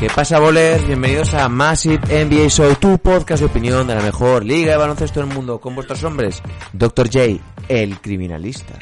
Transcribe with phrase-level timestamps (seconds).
[0.00, 0.86] ¿Qué pasa, bolers?
[0.86, 5.18] Bienvenidos a Massive NBA Show, tu podcast de opinión de la mejor liga de baloncesto
[5.20, 6.40] del mundo, con vuestros hombres,
[6.72, 7.08] Dr.
[7.12, 8.74] J, el criminalista.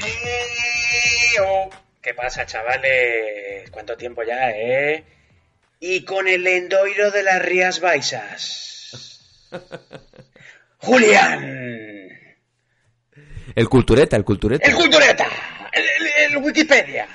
[1.35, 1.69] Eo.
[2.01, 3.69] ¿Qué pasa, chavales?
[3.71, 5.03] ¿Cuánto tiempo ya, eh?
[5.79, 9.49] Y con el endoiro de las Rías Baixas.
[10.77, 12.09] Julián.
[13.55, 14.67] El cultureta, el cultureta.
[14.69, 15.25] El cultureta.
[15.73, 17.07] El, el- el Wikipedia.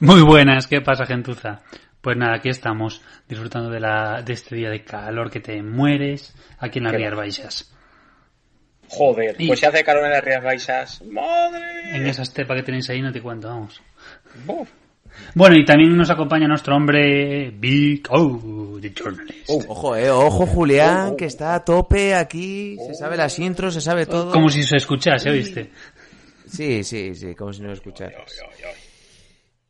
[0.00, 1.60] Muy buenas, ¿qué pasa, gentuza?
[2.04, 6.34] Pues nada, aquí estamos, disfrutando de, la, de este día de calor que te mueres
[6.58, 7.14] aquí en las Rías.
[7.16, 7.74] Baixas.
[8.88, 11.02] Joder, Y- pues se hace calor en las Rías Baixas.
[11.02, 11.96] ¡Madre!
[11.96, 13.80] En esa estepa que tenéis ahí no te cuento, vamos.
[14.46, 14.68] Uf.
[15.34, 19.48] Bueno, y también nos acompaña nuestro hombre Big O, the journalist.
[19.48, 24.04] Ojo, eh, ojo, Julián, que está a tope aquí, se sabe las intros, se sabe
[24.04, 24.30] todo.
[24.30, 25.70] Como si se escuchase, ¿oíste?
[26.46, 28.30] Sí, sí, sí, como si no lo escucharas.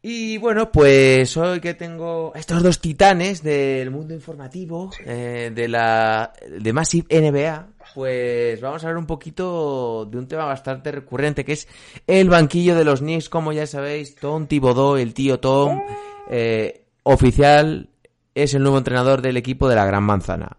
[0.07, 5.67] Y bueno, pues hoy que tengo a estos dos titanes del mundo informativo, eh, de
[5.67, 11.43] la de Massive NBA, pues vamos a hablar un poquito de un tema bastante recurrente,
[11.43, 11.67] que es
[12.07, 15.81] el banquillo de los Knicks, como ya sabéis, Tom Thibodeau, el tío Tom,
[16.29, 17.89] eh, oficial,
[18.35, 20.59] es el nuevo entrenador del equipo de la Gran Manzana.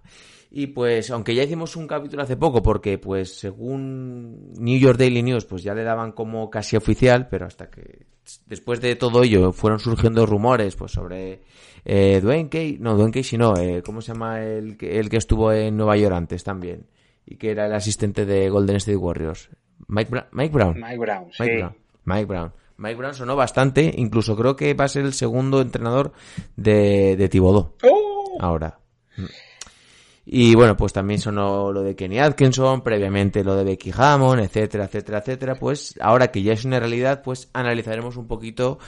[0.49, 5.21] Y pues, aunque ya hicimos un capítulo hace poco, porque pues según New York Daily
[5.21, 8.14] News, pues ya le daban como casi oficial, pero hasta que
[8.47, 11.41] después de todo ello fueron surgiendo rumores pues sobre
[11.85, 15.17] eh, Dwayne Casey, no, Dwayne Casey no, eh, ¿cómo se llama el que, el que
[15.17, 16.87] estuvo en Nueva York antes también?
[17.25, 19.49] Y que era el asistente de Golden State Warriors.
[19.87, 20.79] Mike, Bra- Mike Brown.
[20.79, 21.43] Mike Brown, sí.
[21.43, 21.75] Mike Brown.
[22.05, 22.53] Mike Brown.
[22.77, 26.11] Mike Brown sonó bastante, incluso creo que va a ser el segundo entrenador
[26.55, 28.37] de, de Thibodeau ¡Oh!
[28.39, 28.79] ahora.
[30.25, 34.85] Y bueno, pues también sonó lo de Kenny Atkinson, previamente lo de Becky Hammond, etcétera,
[34.85, 35.55] etcétera, etcétera.
[35.55, 38.79] Pues ahora que ya es una realidad, pues analizaremos un poquito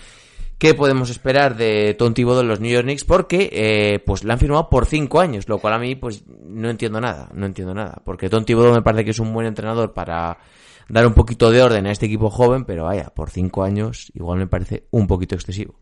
[0.58, 4.40] qué podemos esperar de Thibodeau en los New York Knicks, porque eh, pues la han
[4.40, 8.02] firmado por cinco años, lo cual a mí pues no entiendo nada, no entiendo nada.
[8.04, 10.40] Porque Thibodeau me parece que es un buen entrenador para
[10.90, 14.40] dar un poquito de orden a este equipo joven, pero vaya, por cinco años igual
[14.40, 15.76] me parece un poquito excesivo.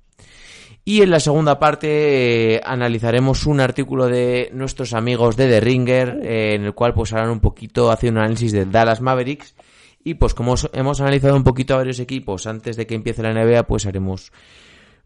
[0.87, 6.19] Y en la segunda parte eh, analizaremos un artículo de nuestros amigos de The Ringer,
[6.21, 9.55] eh, en el cual pues harán un poquito, hacen un análisis del Dallas Mavericks.
[10.03, 13.23] Y pues como os- hemos analizado un poquito a varios equipos antes de que empiece
[13.23, 14.31] la NBA, pues haremos,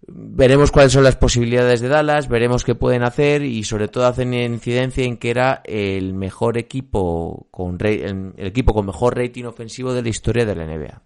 [0.06, 4.34] veremos cuáles son las posibilidades de Dallas, veremos qué pueden hacer y sobre todo hacen
[4.34, 10.02] incidencia en que era el mejor equipo con el equipo con mejor rating ofensivo de
[10.02, 11.02] la historia de la NBA.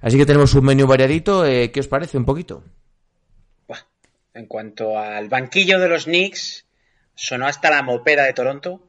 [0.00, 2.62] Así que tenemos un menú variadito, eh, ¿qué os parece un poquito?
[4.34, 6.66] En cuanto al banquillo de los Knicks,
[7.14, 8.86] sonó hasta la mopera de Toronto.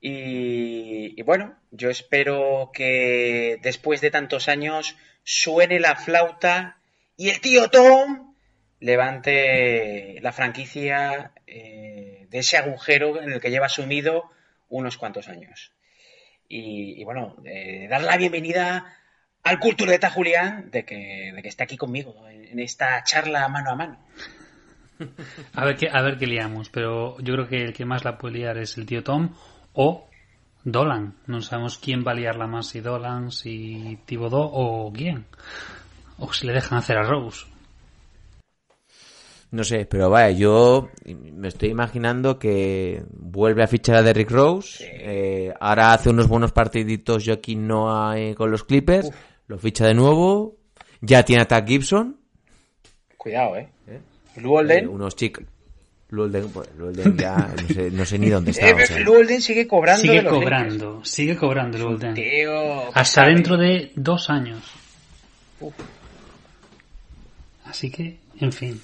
[0.00, 6.78] Y, bueno, yo espero que después de tantos años suene la flauta
[7.16, 8.34] y el tío Tom
[8.78, 14.30] levante la franquicia eh, de ese agujero en el que lleva sumido
[14.68, 15.72] unos cuantos años.
[16.48, 18.96] Y, bueno, eh, dar la bienvenida
[19.42, 23.74] al cultureta Julián de que, de que está aquí conmigo en esta charla mano a
[23.74, 23.98] mano.
[25.54, 28.18] A ver qué, a ver qué liamos, pero yo creo que el que más la
[28.18, 29.30] puede liar es el tío Tom
[29.72, 30.08] o
[30.64, 31.14] Dolan.
[31.26, 35.26] No sabemos quién va a liarla más, si Dolan, si Thibodeau o quién.
[36.18, 37.46] O si le dejan hacer a Rose.
[39.50, 44.84] No sé, pero vaya, yo me estoy imaginando que vuelve a fichar a Derrick Rose.
[44.84, 49.10] eh, ahora hace unos buenos partiditos Joaquín Noah eh, con los Clippers.
[49.46, 50.56] Lo ficha de nuevo.
[51.00, 52.20] Ya tiene a Tad Gibson.
[53.16, 53.68] Cuidado, ¿eh?
[53.86, 54.00] Lou
[54.46, 54.84] Olden.
[54.84, 55.44] eh, unos chicos.
[56.10, 58.68] Lulden, pues, Lulden ya no sé, no sé ni dónde está.
[58.70, 58.98] Eh, o sea.
[59.00, 61.78] Lou Olden sigue cobrando Sigue de los cobrando, sigue cobrando.
[61.78, 62.14] Lakers.
[62.14, 63.34] Tío, Hasta sabe.
[63.34, 64.62] dentro de dos años.
[65.60, 65.74] Uf.
[67.66, 68.80] Así que, en fin.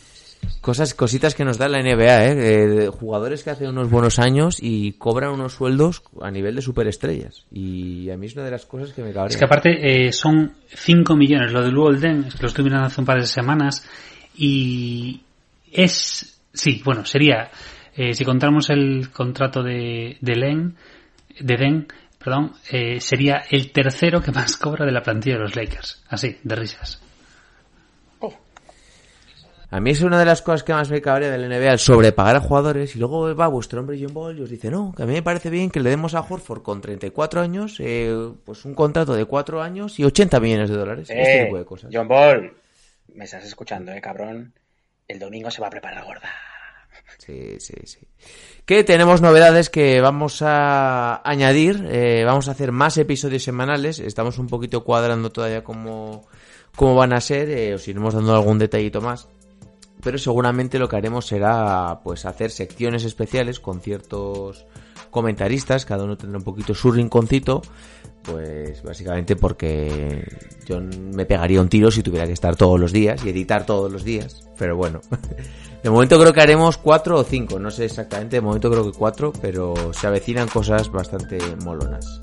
[0.60, 2.32] Cosas, cositas que nos da la NBA, ¿eh?
[2.32, 6.60] Eh, de jugadores que hacen unos buenos años y cobran unos sueldos a nivel de
[6.60, 7.46] superestrellas.
[7.50, 9.30] Y a mí es una de las cosas que me cabrea.
[9.30, 11.52] Es que aparte eh, son 5 millones.
[11.52, 13.86] Lo del Golden, es que lo estuve mirando hace un par de semanas.
[14.36, 15.22] Y
[15.74, 16.40] es.
[16.52, 17.50] Sí, bueno, sería.
[17.96, 20.76] eh, si contamos el contrato de, de Len,
[21.40, 21.88] de Den,
[22.18, 26.04] perdón, eh, sería el tercero que más cobra de la plantilla de los Lakers.
[26.08, 27.00] Así, de risas.
[29.70, 32.36] A mí es una de las cosas que más me cabrea del NBA, el sobrepagar
[32.36, 35.06] a jugadores y luego va vuestro hombre John Ball y os dice, no, que a
[35.06, 38.74] mí me parece bien que le demos a Horford con 34 años, eh, pues un
[38.74, 41.10] contrato de 4 años y 80 millones de dólares.
[41.10, 41.90] este Eh, tipo de cosas.
[41.92, 42.52] John Ball,
[43.14, 44.52] me estás escuchando, eh, cabrón.
[45.08, 46.30] El domingo se va a preparar gorda.
[47.18, 47.98] Sí, sí, sí.
[48.64, 51.86] Que tenemos novedades que vamos a añadir.
[51.90, 53.98] eh, vamos a hacer más episodios semanales.
[53.98, 56.26] Estamos un poquito cuadrando todavía cómo,
[56.74, 57.50] cómo van a ser.
[57.50, 59.28] eh, os iremos dando algún detallito más.
[60.04, 64.66] Pero seguramente lo que haremos será pues hacer secciones especiales con ciertos
[65.10, 65.86] comentaristas.
[65.86, 67.62] Cada uno tendrá un poquito su rinconcito.
[68.22, 70.26] Pues básicamente porque
[70.66, 73.90] yo me pegaría un tiro si tuviera que estar todos los días y editar todos
[73.90, 74.48] los días.
[74.58, 75.00] Pero bueno,
[75.82, 78.96] de momento creo que haremos cuatro o cinco, no sé exactamente, de momento creo que
[78.96, 82.20] cuatro, pero se avecinan cosas bastante molonas.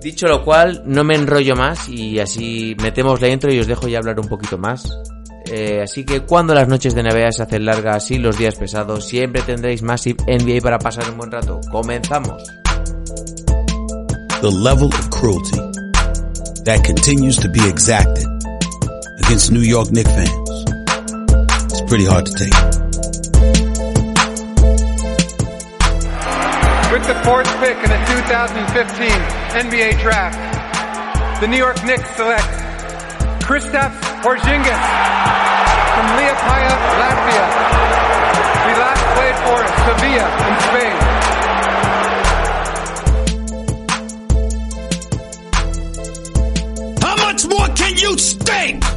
[0.00, 3.88] Dicho lo cual, no me enrollo más y así metemos la intro y os dejo
[3.88, 4.88] ya hablar un poquito más.
[5.52, 9.06] Eh, así que cuando las noches de NBA se hacen largas y los días pesados,
[9.06, 11.60] siempre tendréis Massive NBA para pasar un buen rato.
[11.70, 12.42] ¡Comenzamos!
[14.40, 15.60] the level of cruelty
[16.64, 18.24] that continues to be exacted
[19.20, 20.64] against New York Knicks fans.
[21.68, 22.56] It's pretty hard to take.
[26.88, 29.10] With the fourth pick in the 2015
[29.60, 30.40] NBA Draft,
[31.42, 32.48] the New York Knicks select
[33.44, 34.82] Kristaps Porzingis
[35.94, 37.46] from Liepaja, Latvia.
[38.66, 40.96] He last played for Sevilla in Spain.
[47.00, 48.89] How much more can you stink?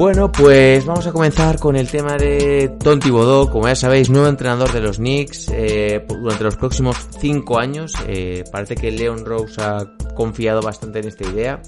[0.00, 4.28] Bueno, pues vamos a comenzar con el tema de Tom Thibodeau, como ya sabéis, nuevo
[4.28, 7.92] entrenador de los Knicks eh, durante los próximos cinco años.
[8.08, 11.60] Eh, parece que Leon Rose ha confiado bastante en esta idea.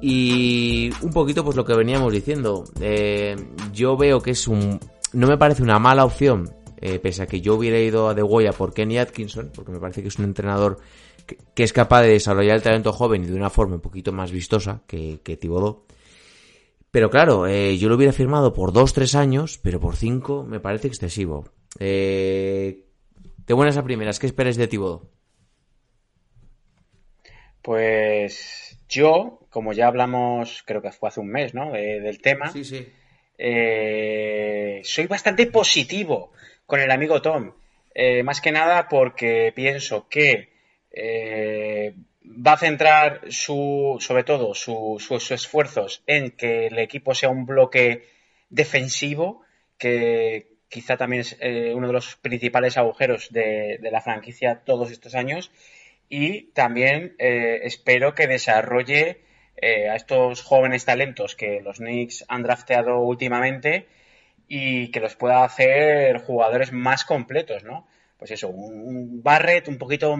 [0.00, 2.62] Y un poquito pues lo que veníamos diciendo.
[2.80, 3.34] Eh,
[3.72, 4.78] yo veo que es un...
[5.12, 6.48] No me parece una mala opción,
[7.02, 10.00] pese a que yo hubiera ido a De Goya por Kenny Atkinson, porque me parece
[10.00, 10.78] que es un entrenador
[11.26, 14.30] que, es capaz de desarrollar el talento joven y de una forma un poquito más
[14.30, 15.40] vistosa que, que.
[16.92, 20.60] Pero claro, eh, yo lo hubiera firmado por dos, tres años, pero por cinco me
[20.60, 21.48] parece excesivo.
[21.80, 22.84] Eh,
[23.46, 25.10] de buenas a primeras, ¿qué esperáis de Thibodeau?
[27.62, 31.72] Pues yo, como ya hablamos, creo que fue hace un mes, ¿no?
[31.72, 32.88] De- del tema, sí.
[33.38, 36.32] eh, soy bastante positivo
[36.66, 37.52] con el amigo Tom.
[37.94, 40.50] Eh, más que nada porque pienso que
[40.90, 41.94] eh,
[42.46, 47.28] va a centrar su, sobre todo su- su- sus esfuerzos en que el equipo sea
[47.30, 48.08] un bloque
[48.50, 49.42] defensivo,
[49.78, 55.14] que quizá también es eh, uno de los principales agujeros de, la franquicia todos estos
[55.14, 55.50] años.
[56.08, 59.22] Y también eh, espero que desarrolle
[59.56, 63.86] eh, a estos jóvenes talentos que los Knicks han drafteado últimamente
[64.48, 67.86] y que los pueda hacer jugadores más completos, ¿no?
[68.18, 70.16] Pues eso, un, un Barrett un poquito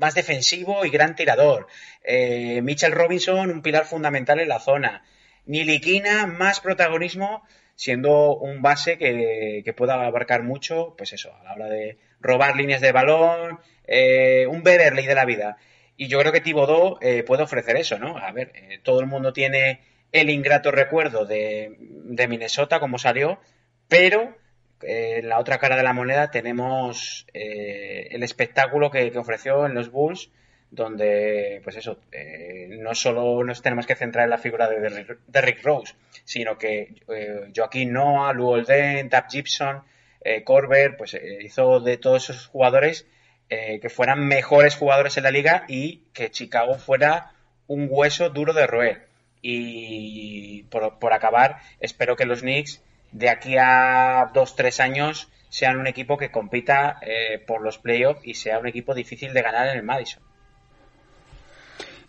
[0.00, 1.66] más defensivo y gran tirador.
[2.02, 5.04] Eh, Mitchell Robinson, un pilar fundamental en la zona.
[5.44, 7.44] Niliquina, más protagonismo,
[7.74, 12.56] siendo un base que, que pueda abarcar mucho, pues eso, a la hora de robar
[12.56, 15.58] líneas de balón, eh, un Beverly de la vida.
[15.96, 18.16] Y yo creo que Thibodeau eh, puede ofrecer eso, ¿no?
[18.16, 19.80] A ver, eh, todo el mundo tiene
[20.12, 23.38] el ingrato recuerdo de, de Minnesota, como salió,
[23.86, 24.34] pero
[24.82, 29.90] en la otra cara de la moneda tenemos eh, el espectáculo que, ofreció en los
[29.90, 30.30] Bulls,
[30.70, 35.62] donde, pues eso, eh, no solo nos tenemos que centrar en la figura de Derrick,
[35.64, 35.94] Rose,
[36.24, 39.82] sino que eh, Joaquín Noah, Lou Olden, Tab Gibson,
[40.20, 43.06] eh, Corber, pues eh, hizo de todos esos jugadores
[43.48, 47.32] que fueran mejores jugadores en la liga y que Chicago fuera
[47.66, 49.08] un hueso duro de roer.
[49.42, 52.80] Y por, por acabar, espero que los Knicks
[53.12, 58.20] de aquí a dos, tres años sean un equipo que compita eh, por los playoffs
[58.24, 60.22] y sea un equipo difícil de ganar en el Madison.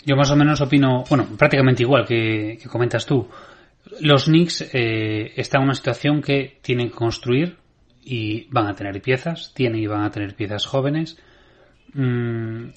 [0.05, 3.29] Yo más o menos opino, bueno, prácticamente igual que, comentas tú.
[3.99, 7.57] Los Knicks eh, están en una situación que tienen que construir
[8.03, 11.17] y van a tener piezas, tienen y van a tener piezas jóvenes.
[11.93, 12.69] Mm,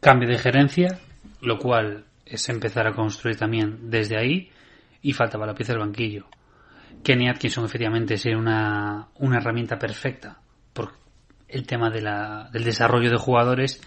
[0.00, 0.98] cambio de gerencia,
[1.40, 4.50] lo cual es empezar a construir también desde ahí
[5.02, 6.26] y faltaba la pieza del banquillo.
[7.02, 10.40] Kenny Atkinson efectivamente sería una, una herramienta perfecta
[10.72, 10.92] por
[11.48, 13.80] el tema de la, del desarrollo de jugadores,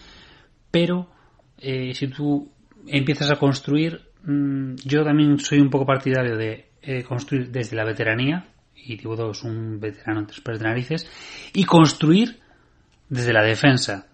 [0.70, 1.10] pero
[1.58, 2.50] eh, si tú
[2.86, 7.84] empiezas a construir, mmm, yo también soy un poco partidario de eh, construir desde la
[7.84, 12.38] veteranía, y Thibodeau es un veterano entre pares de narices, y construir
[13.08, 14.06] desde la defensa.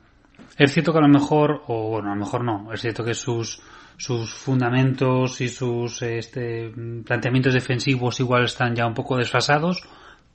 [0.57, 3.15] Es cierto que a lo mejor, o bueno, a lo mejor no, es cierto que
[3.15, 3.61] sus,
[4.03, 6.73] sus fundamentos y sus este,
[7.07, 9.81] planteamientos defensivos igual están ya un poco desfasados,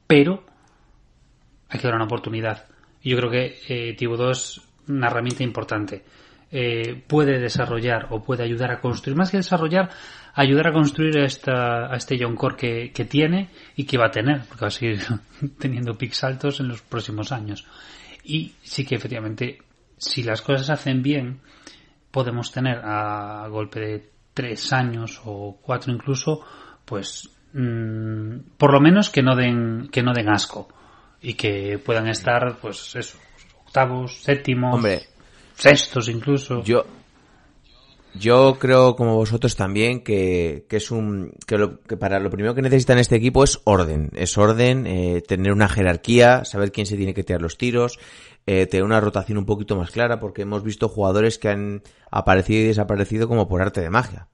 [0.07, 0.45] pero
[1.67, 2.65] hay que dar una oportunidad.
[3.01, 6.05] Y yo creo que eh, Thibodeau es una herramienta importante.
[6.49, 9.89] Eh, puede desarrollar o puede ayudar a construir, más que desarrollar,
[10.33, 14.05] ayudar a construir a, esta, a este John Core que, que tiene y que va
[14.05, 15.01] a tener, porque va a seguir
[15.59, 17.65] teniendo pics altos en los próximos años.
[18.23, 19.57] Y sí que efectivamente,
[19.97, 21.41] si las cosas se hacen bien,
[22.17, 26.41] podemos tener a golpe de tres años o cuatro incluso,
[26.83, 30.67] pues mm, por lo menos que no den que no den asco
[31.21, 33.19] y que puedan estar pues eso
[33.67, 35.03] octavos séptimos Hombre,
[35.53, 36.63] sextos incluso.
[36.63, 36.85] Yo,
[38.15, 42.55] yo creo como vosotros también que, que es un que, lo, que para lo primero
[42.55, 46.97] que necesitan este equipo es orden, es orden, eh, tener una jerarquía, saber quién se
[46.97, 47.99] tiene que tirar los tiros,
[48.47, 52.61] eh, tener una rotación un poquito más clara, porque hemos visto jugadores que han aparecido
[52.61, 54.29] y desaparecido como por arte de magia.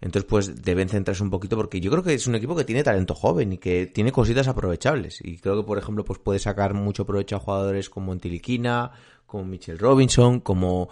[0.00, 2.82] Entonces, pues deben centrarse un poquito porque yo creo que es un equipo que tiene
[2.82, 5.20] talento joven y que tiene cositas aprovechables.
[5.22, 8.92] Y creo que, por ejemplo, pues puede sacar mucho provecho a jugadores como Antiliquina,
[9.26, 10.88] como Mitchell Robinson, como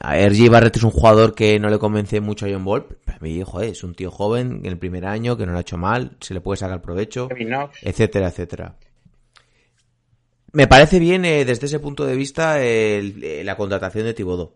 [0.00, 2.86] a RJ Barrett es un jugador que no le convence mucho a John Ball.
[3.04, 5.58] Pero a mí, joder, es un tío joven en el primer año que no lo
[5.58, 7.28] ha hecho mal, se le puede sacar provecho,
[7.82, 8.76] etcétera, etcétera.
[10.52, 14.52] Me parece bien eh, desde ese punto de vista el- eh, la contratación de Thibodeau.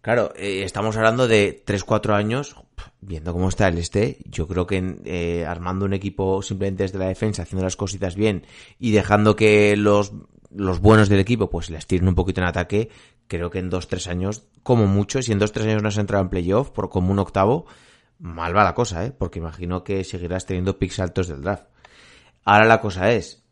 [0.00, 2.54] Claro, eh, estamos hablando de 3-4 años,
[3.00, 7.08] viendo cómo está el este, yo creo que eh, armando un equipo simplemente desde la
[7.08, 8.46] defensa, haciendo las cositas bien
[8.78, 10.12] y dejando que los,
[10.54, 12.90] los buenos del equipo pues les tiren un poquito en ataque,
[13.26, 16.30] creo que en 2-3 años, como mucho, si en 2-3 años no has entrado en
[16.30, 17.66] playoff por como un octavo,
[18.20, 19.12] mal va la cosa, ¿eh?
[19.16, 21.64] porque imagino que seguirás teniendo picks altos del draft.
[22.44, 23.42] Ahora la cosa es,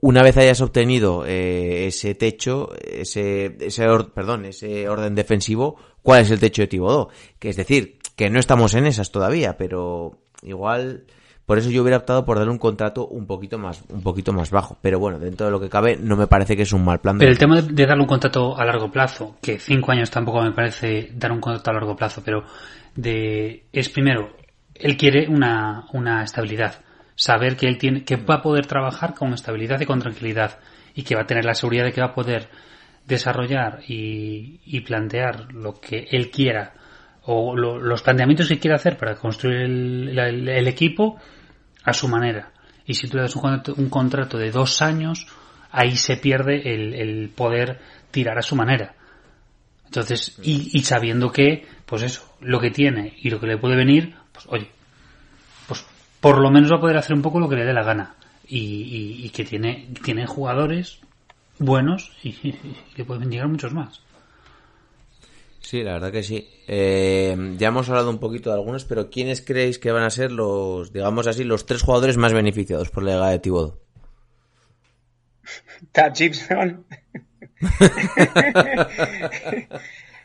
[0.00, 6.22] una vez hayas obtenido eh, ese techo, ese, ese or- perdón, ese orden defensivo, ¿cuál
[6.22, 7.08] es el techo de Thibodeau?
[7.38, 11.04] Que es decir, que no estamos en esas todavía, pero igual,
[11.46, 14.50] por eso yo hubiera optado por darle un contrato un poquito más, un poquito más
[14.50, 14.76] bajo.
[14.82, 17.18] Pero bueno, dentro de lo que cabe, no me parece que es un mal plan.
[17.18, 20.42] Pero el tema de, de darle un contrato a largo plazo, que cinco años tampoco
[20.42, 22.44] me parece dar un contrato a largo plazo, pero
[22.94, 24.36] de es primero,
[24.74, 26.74] él quiere una, una estabilidad,
[27.16, 30.58] saber que él tiene, que va a poder trabajar con estabilidad y con tranquilidad
[30.94, 32.48] y que va a tener la seguridad de que va a poder
[33.06, 36.74] desarrollar y, y plantear lo que él quiera
[37.22, 41.18] o lo- los planteamientos que quiera hacer para construir el, la- el- el equipo
[41.84, 42.52] a su manera.
[42.86, 45.26] Y si tú le das un contrato, un contrato de dos años,
[45.70, 47.78] ahí se pierde el, el poder
[48.10, 48.94] tirar a su manera.
[49.86, 53.76] Entonces, y, y sabiendo que, pues eso, lo que tiene y lo que le puede
[53.76, 54.70] venir, pues oye,
[56.24, 58.14] por lo menos va a poder hacer un poco lo que le dé la gana.
[58.48, 61.00] Y, y- y que tiene, tiene jugadores
[61.58, 64.00] buenos y, y que pueden llegar muchos más.
[65.60, 66.48] Sí, la verdad que sí.
[66.66, 70.30] Eh, ya hemos hablado un poquito de algunos, pero ¿quiénes creéis que van a ser
[70.32, 73.78] los, digamos así, los tres jugadores más beneficiados por la llegada de Thibodeau?
[75.92, 76.84] Tad Gibson.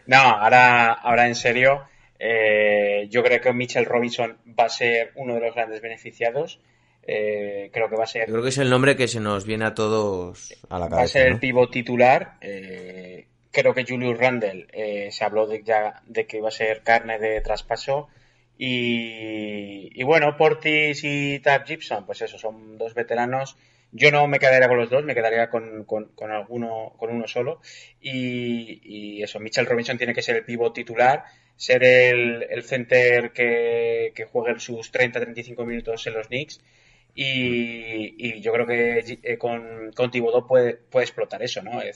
[0.08, 1.82] no, ahora, ahora en serio,
[2.20, 6.60] eh, yo creo que Mitchell Robinson va a ser uno de los grandes beneficiados.
[7.02, 9.46] Eh, creo que va a ser Yo creo que es el nombre que se nos
[9.46, 11.34] viene a todos a la va a ser cabeza.
[11.34, 12.38] el pivot titular.
[12.42, 14.68] eh, creo que Julius Randle
[15.10, 18.10] se habló de, ya de que iba a ser carne de traspaso.
[18.58, 23.56] Y, y bueno, Portis y Tab Gibson, pues eso, son dos veteranos.
[23.91, 27.62] Yo no me quedaría con los dos, me quedaría con, con, alguno, con uno solo.
[28.01, 31.24] Y, eso, Mitchell Robinson tiene que ser el pivot titular,
[31.55, 36.62] ser el, el center que, que juegue sus 30-35 minutos en los Knicks.
[37.15, 41.81] Y, yo creo que eh, con, con Thibodeau puede, puede explotar eso, ¿no?
[41.81, 41.91] Eh,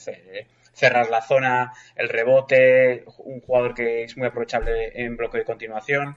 [0.74, 6.16] cerrar la zona, el rebote, un jugador que es muy aprovechable en bloque de continuación.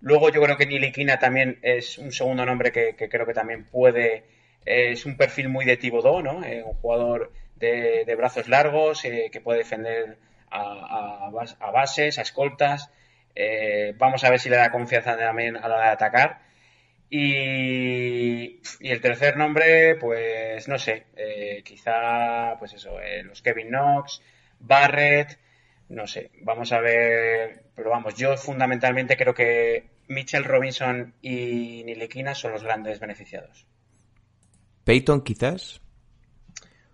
[0.00, 4.24] Luego yo creo que Niliquina también es un segundo nombre que, creo que también puede,
[4.64, 6.44] es un perfil muy de Thibodeau, ¿no?
[6.44, 10.18] Eh, un jugador de, brazos largos eh, que puede defender
[10.50, 12.90] a, a, bas- a bases, a escoltas.
[13.34, 16.40] Eh, vamos a ver si le da confianza también a la hora de atacar.
[17.10, 21.04] Y, el tercer nombre, pues no sé,
[21.64, 24.22] quizá, pues eso, los Kevin Knox,
[24.60, 25.38] Barrett,
[25.88, 32.34] no sé, vamos a ver, pero vamos, yo fundamentalmente creo que Mitchell Robinson y Niliquina
[32.34, 33.66] son los grandes beneficiados.
[34.84, 35.80] Peyton, quizás.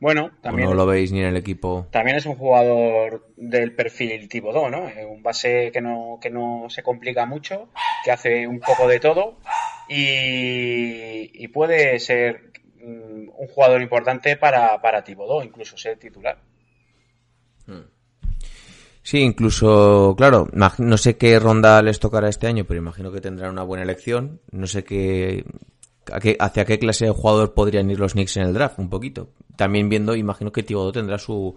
[0.00, 1.88] Bueno, ¿O también, no lo veis ni en el equipo.
[1.90, 4.88] también es un jugador del perfil Thibodeau, ¿no?
[5.08, 7.68] Un base que no, que no se complica mucho,
[8.04, 9.38] que hace un poco de todo
[9.88, 16.38] y, y puede ser mm, un jugador importante para, para Thibodeau, incluso ser titular.
[19.08, 23.52] Sí, incluso, claro, no sé qué ronda les tocará este año, pero imagino que tendrán
[23.52, 24.42] una buena elección.
[24.50, 25.46] No sé qué,
[26.12, 28.88] a qué- hacia qué clase de jugador podrían ir los Knicks en el draft, un
[28.90, 29.30] poquito.
[29.56, 31.54] También viendo, imagino que Thibodeau tendrá su,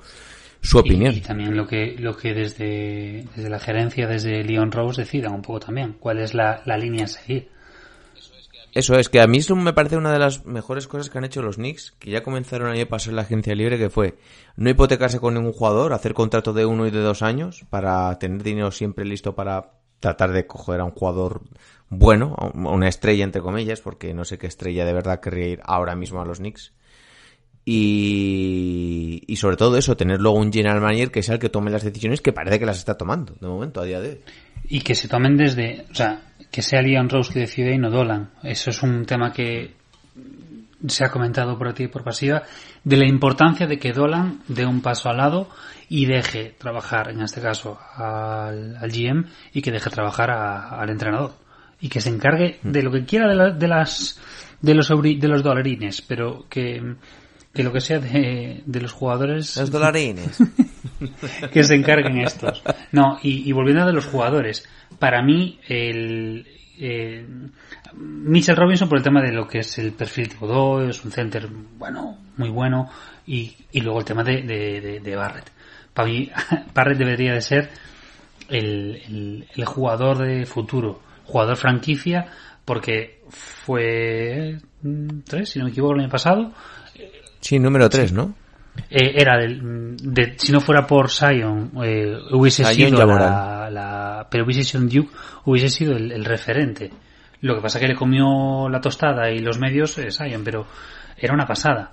[0.61, 1.13] su opinión.
[1.15, 5.41] Y, también lo que, lo que desde, desde la gerencia, desde Leon Rose decidan un
[5.41, 5.95] poco también.
[5.99, 7.49] ¿Cuál es la, la línea a seguir?
[8.73, 11.25] Eso es, que a mí eso me parece una de las mejores cosas que han
[11.25, 14.15] hecho los Knicks, que ya comenzaron año pasado en la agencia libre, que fue
[14.55, 18.43] no hipotecarse con ningún jugador, hacer contrato de uno y de dos años, para tener
[18.43, 21.41] dinero siempre listo para tratar de coger a un jugador
[21.87, 25.21] bueno, a un- a una estrella entre comillas, porque no sé qué estrella de verdad
[25.21, 26.73] querría ir ahora mismo a los Knicks.
[27.65, 31.69] Y, y sobre todo eso, tener luego un general manager que sea el que tome
[31.71, 34.19] las decisiones que parece que las está tomando, de momento, a día de hoy.
[34.67, 37.89] Y que se tomen desde, o sea, que sea Leon Rose que decide y no
[37.91, 38.31] Dolan.
[38.43, 39.73] Eso es un tema que
[40.87, 42.43] se ha comentado por activa y por pasiva,
[42.83, 45.47] de la importancia de que Dolan dé un paso al lado
[45.93, 50.89] y deje trabajar, en este caso, al, al GM y que deje trabajar a- al
[50.89, 51.33] entrenador.
[51.81, 54.17] Y que se encargue de lo que quiera de, la- de las
[54.61, 56.95] de los de los dolarines, pero que,
[57.53, 60.37] que lo que sea de, de los jugadores Los dolarines.
[61.51, 62.63] que se encarguen estos.
[62.93, 64.65] No, y, y volviendo a de los jugadores,
[64.97, 66.47] para mí el
[66.79, 67.25] eh,
[67.95, 71.11] Mitchell Robinson por el tema de lo que es el perfil tipo 2, es un
[71.11, 72.89] center bueno, muy bueno,
[73.27, 75.51] y, y luego el tema de, de, de- de Barrett.
[75.93, 76.29] Para mí,
[76.73, 77.69] Barrett debería de ser
[78.49, 82.27] el, el, el jugador de futuro, jugador franquicia,
[82.65, 86.51] porque fue mm, tres, si no me equivoco, el año pasado,
[87.41, 88.35] Sí, número 3, ¿no?
[88.89, 94.63] eh, era del, de, si no fuera por Zion, eh, hubiese sido la, pero hubiese
[94.63, 95.09] sido Duke,
[95.45, 96.91] hubiese sido el, el referente.
[97.41, 100.67] Lo que pasa que le comió la tostada y los medios eh, Zion, pero
[101.17, 101.91] era una pasada.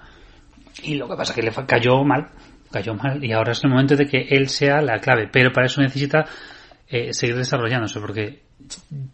[0.83, 2.29] Y lo que pasa que le cayó mal,
[2.71, 5.67] cayó mal y ahora es el momento de que él sea la clave, pero para
[5.67, 6.27] eso necesita
[6.89, 8.43] eh, seguir desarrollándose porque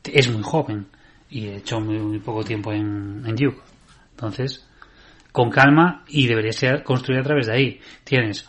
[0.05, 0.87] es muy joven
[1.31, 3.61] y hecho muy, muy poco tiempo en, en Duke.
[4.11, 4.67] Entonces,
[5.33, 7.81] con calma y debería ser construido a través de ahí.
[8.05, 8.49] Tienes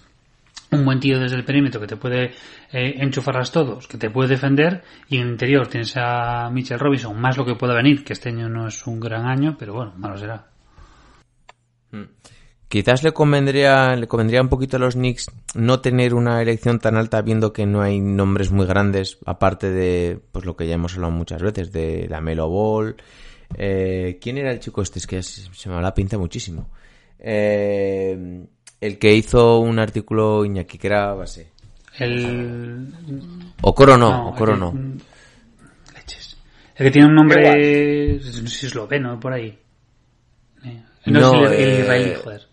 [0.72, 2.34] un buen tío desde el perímetro que te puede
[2.72, 7.20] eh, enchufarlas todos, que te puede defender y en el interior tienes a Mitchell Robinson,
[7.20, 9.94] más lo que pueda venir, que este año no es un gran año, pero bueno,
[9.98, 10.48] malo será.
[12.68, 16.98] Quizás le convendría, le convendría un poquito a los Knicks no tener una elección tan
[16.98, 20.96] alta viendo que no hay nombres muy grandes, aparte de pues lo que ya hemos
[20.96, 22.96] hablado muchas veces, de la Melo Ball.
[23.56, 24.98] Eh, ¿Quién era el chico este?
[25.00, 26.70] Es que se se me la pinta muchísimo.
[27.20, 28.46] Eh,
[28.82, 31.52] el que hizo un artículo Iñaki, que era base.
[32.00, 32.88] El...
[33.62, 34.74] Okoro no, Okoro el- no.
[35.96, 36.36] Leches.
[36.76, 39.58] El que tiene un nombre no sé si esloveno por ahí.
[40.66, 42.45] Eh, No, No, es el, el eh, israelí, joder.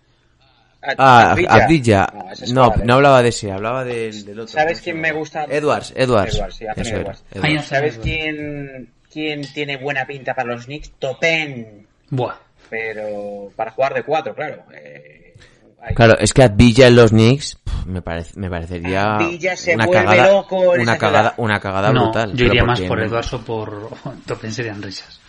[0.99, 1.49] Ah, Abdilla.
[1.53, 2.07] Abdilla.
[2.12, 4.53] No, es No, no hablaba de ese, hablaba del, del otro.
[4.53, 5.45] ¿Sabes ¿cómo se quién me gusta?
[5.45, 6.35] Edwards, Edwards.
[6.37, 7.25] Edwards, sí, Eso Edwards.
[7.31, 7.45] Edwards.
[7.45, 7.68] Ay, no sé.
[7.68, 8.05] ¿Sabes Edwards.
[8.11, 10.90] quién, quién tiene buena pinta para los Knicks?
[10.99, 11.87] Topen.
[12.11, 12.35] Buah.
[12.68, 14.64] Pero para jugar de cuatro, claro.
[14.75, 15.35] Eh,
[15.81, 19.75] hay- Claro, es que Advilla en los Knicks pf, me, parece, me parecería Advilla se
[19.75, 22.33] una vuelve cagada, loco en una esa cagada, una cagada No, brutal.
[22.35, 23.88] yo iría más por Edwards o por
[24.27, 25.21] Topen serían risas.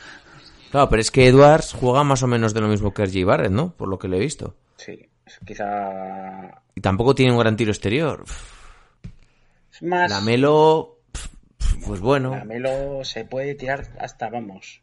[0.71, 3.51] Claro, pero es que Edwards juega más o menos de lo mismo que RJ Barrett,
[3.51, 3.73] ¿no?
[3.77, 4.55] Por lo que le he visto.
[4.77, 5.07] Sí,
[5.45, 6.61] quizá...
[6.75, 8.23] Y tampoco tiene un gran tiro exterior.
[9.71, 10.09] Es más...
[10.09, 10.99] La Melo,
[11.85, 12.31] pues bueno.
[12.35, 14.81] La Melo se puede tirar hasta, vamos...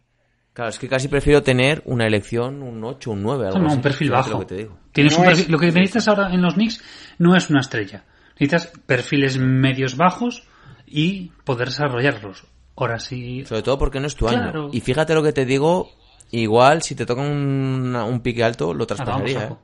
[0.53, 3.76] Claro, es que casi prefiero tener una elección, un 8, un 9, algo No, así.
[3.76, 4.31] un perfil bajo.
[4.31, 4.76] Lo que te digo.
[4.92, 6.83] Tienes No un es- perfil- lo que necesitas ahora en los Knicks
[7.18, 8.05] no es una estrella.
[8.33, 10.42] Necesitas perfiles medios bajos
[10.87, 12.44] y poder desarrollarlos.
[12.76, 13.44] Ahora sí.
[13.46, 14.62] Sobre todo porque no es tu Claro.
[14.64, 14.70] año.
[14.72, 15.88] Y fíjate lo que te digo,
[16.33, 19.44] igual si te toca un, un pique alto, lo Ah, vamos, traspasaría.
[19.44, 19.57] ¿eh?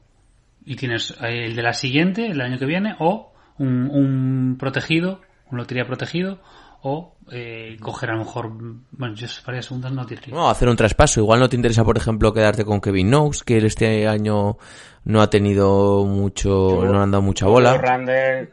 [0.66, 5.20] Y tienes eh, el de la siguiente, el año que viene, o un, un protegido,
[5.50, 6.40] un lotería protegido,
[6.83, 8.50] o eh, coger a lo mejor.
[8.90, 10.35] Bueno, yo varias segundas no tiraría.
[10.35, 11.20] No, hacer un traspaso.
[11.20, 14.59] Igual no te interesa, por ejemplo, quedarte con Kevin Knox, que este año
[15.05, 17.76] no ha tenido mucho, no han dado mucha bola.
[17.79, 18.50] Randall,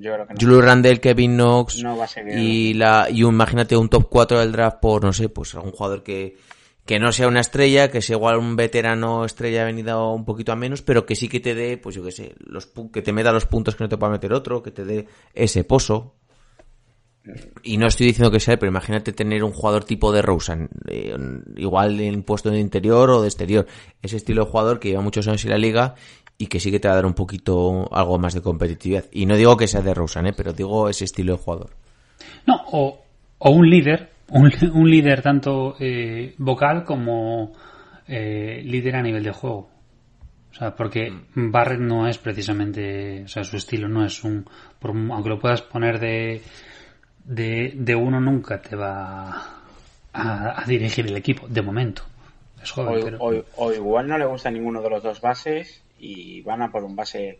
[0.00, 0.40] yo creo que no.
[0.40, 2.38] Julius Randle, Kevin Knox No va a seguir.
[2.38, 5.72] y la y un- imagínate un top 4 del draft por no sé, pues algún
[5.72, 6.36] jugador que
[6.86, 10.56] que no sea una estrella, que sea igual un veterano estrella venido un poquito a
[10.56, 13.32] menos, pero que sí que te dé, pues yo qué sé, los que te meta
[13.32, 16.14] los puntos que no te pueda meter otro, que te dé ese pozo.
[17.64, 21.16] Y no estoy diciendo que sea, pero imagínate tener un jugador tipo de Rosen, eh,
[21.56, 23.66] igual en puesto de interior o de exterior.
[24.00, 25.96] Ese estilo de jugador que lleva muchos años en la liga
[26.38, 29.06] y que sí que te va a dar un poquito algo más de competitividad.
[29.10, 31.70] Y no digo que sea de Rosen, eh, pero digo ese estilo de jugador.
[32.46, 33.02] No, o,
[33.38, 37.52] o un líder, un, un líder tanto eh, vocal como
[38.08, 39.70] eh, líder a nivel de juego.
[40.50, 44.46] O sea, porque Barrett no es precisamente, o sea, su estilo no es un,
[44.78, 46.40] por- aunque lo puedas poner de,
[47.24, 49.28] de, de uno nunca te va
[50.14, 52.02] a, a dirigir el equipo, de momento.
[52.62, 53.18] Es joven, O, pero...
[53.20, 56.84] o- o igual no le gusta ninguno de los dos bases y van a por
[56.84, 57.38] un base.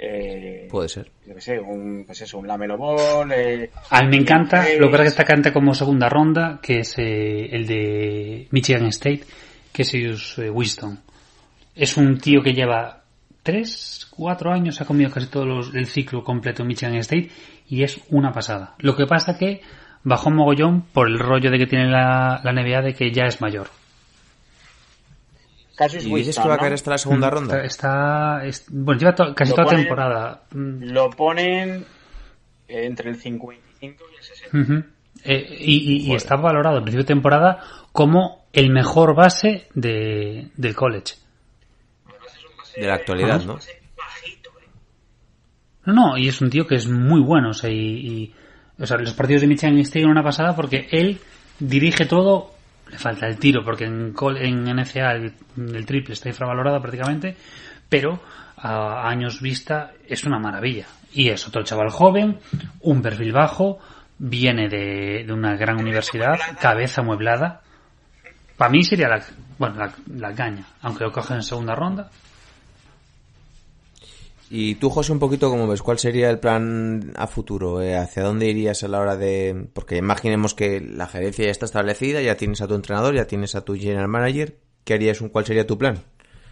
[0.00, 1.10] Eh, Puede ser.
[1.26, 3.32] yo qué sé, un, pues eso, un Lamelo Ball.
[3.32, 6.60] Eh, A mí me encanta, lo que pasa es que está canta como segunda ronda,
[6.62, 9.22] que es eh, el de Michigan State,
[9.72, 11.00] que es Ius eh, Winston.
[11.74, 13.02] Es un tío que lleva
[13.42, 17.30] tres, cuatro años, ha comido casi todo los- el ciclo completo en Michigan State
[17.68, 18.74] y es una pasada.
[18.78, 19.62] Lo que pasa que
[20.04, 23.40] bajó mogollón por el rollo de que tiene la, la NBA de que ya es
[23.40, 23.68] mayor.
[25.78, 26.60] Cassius ¿Y dices Winston, que va a ¿no?
[26.60, 27.64] caer hasta la segunda Mm, ronda?
[27.64, 30.42] Está, es- bueno, lleva to- casi Lo toda ponen- temporada.
[30.52, 31.84] Mm, Lo ponen
[32.66, 34.58] entre el 55 y el 60.
[34.58, 34.84] Ujú.
[35.24, 37.60] Eh, y, y- y está valorado en principio de temporada
[37.92, 41.14] como el mejor base de, del college.
[42.76, 43.58] De la actualidad, ¿no?
[45.86, 47.50] No, no, y es un tío que es muy bueno.
[47.50, 48.34] O sea, y, y-
[48.78, 51.18] o sea, los partidos de Michigan State eran una pasada porque él
[51.58, 52.52] dirige todo.
[52.90, 57.36] Le falta el tiro porque en, en NCA el, triple está infravalorado prácticamente,
[57.88, 58.20] pero
[58.56, 60.86] a años vista es una maravilla.
[61.12, 62.38] Y es otro chaval joven,
[62.80, 63.78] un perfil bajo,
[64.18, 67.62] viene de, de una gran universidad, cabeza mueblada.
[68.56, 69.22] Para mí sería la,
[69.58, 72.10] bueno, la, la caña, aunque lo cogen en segunda ronda.
[74.50, 77.82] Y tú, José, un poquito cómo ves, ¿cuál sería el plan a futuro?
[77.82, 79.66] Eh, ¿Hacia dónde irías a la hora de...?
[79.74, 83.54] Porque imaginemos que la gerencia ya está establecida, ya tienes a tu entrenador, ya tienes
[83.54, 84.56] a tu general manager.
[84.84, 85.18] ¿Qué harías?
[85.30, 86.02] ¿Cuál sería tu plan?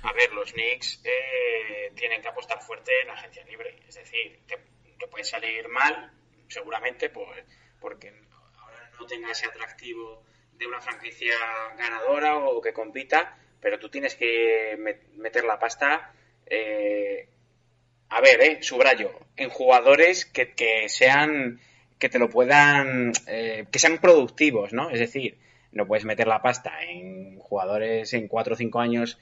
[0.02, 3.80] A ver, los Knicks eh, tienen que apostar fuerte en agencia libre.
[3.88, 4.58] Es decir, te,
[5.08, 6.12] puede salir mal,
[6.48, 7.44] seguramente, pues,
[7.80, 8.08] porque
[8.60, 10.22] ahora no tenga ese atractivo
[10.58, 11.32] de una franquicia
[11.78, 16.12] ganadora o que compita, pero tú tienes que met- meter la pasta.
[16.44, 17.30] eh,
[18.08, 21.60] a ver, eh, subrayo, en jugadores que, que sean
[21.98, 24.90] que te lo puedan eh, que sean productivos, ¿no?
[24.90, 25.38] Es decir,
[25.72, 29.18] no puedes meter la pasta en jugadores en 4 o 5 años,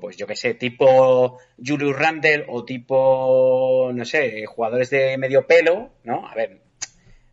[0.00, 5.92] pues yo que sé, tipo Julius Randle o tipo, no sé, jugadores de medio pelo,
[6.02, 6.26] ¿no?
[6.26, 6.60] A ver,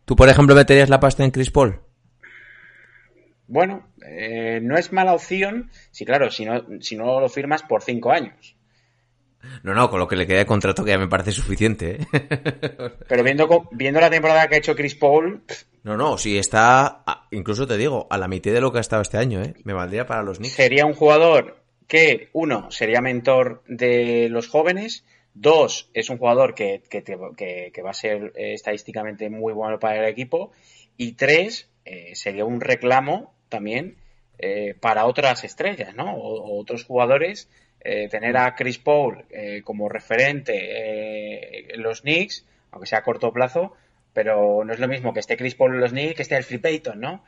[0.04, 1.80] ¿Tú, por ejemplo, meterías la pasta en Chris Paul?
[3.46, 7.82] bueno, eh, no es mala opción, sí, claro, si no, si no lo firmas por
[7.82, 8.56] 5 años.
[9.62, 12.06] No, no, con lo que le queda de contrato que ya me parece suficiente, ¿eh?
[13.08, 17.02] Pero viendo, viendo la temporada que ha hecho Chris Paul, pff, No, no, si está,
[17.30, 19.54] incluso te digo, a la mitad de lo que ha estado este año, ¿eh?
[19.64, 20.54] Me valdría para los Knicks.
[20.54, 25.04] sería un jugador que, uno, sería mentor de los jóvenes,
[25.34, 29.52] dos, es un jugador que, que, te- que- que va a ser eh, estadísticamente muy
[29.52, 30.52] bueno para el equipo,
[30.96, 33.96] y tres, eh, sería un reclamo también
[34.38, 36.14] eh, para otras estrellas, ¿no?
[36.14, 37.48] O otros jugadores,
[37.84, 43.02] eh, tener a Chris Paul eh, como referente eh, en los Knicks, aunque sea a
[43.04, 43.74] corto plazo,
[44.12, 46.44] pero no es lo mismo que esté Chris Paul en los Knicks que esté el
[46.44, 47.24] Free Payton, ¿no?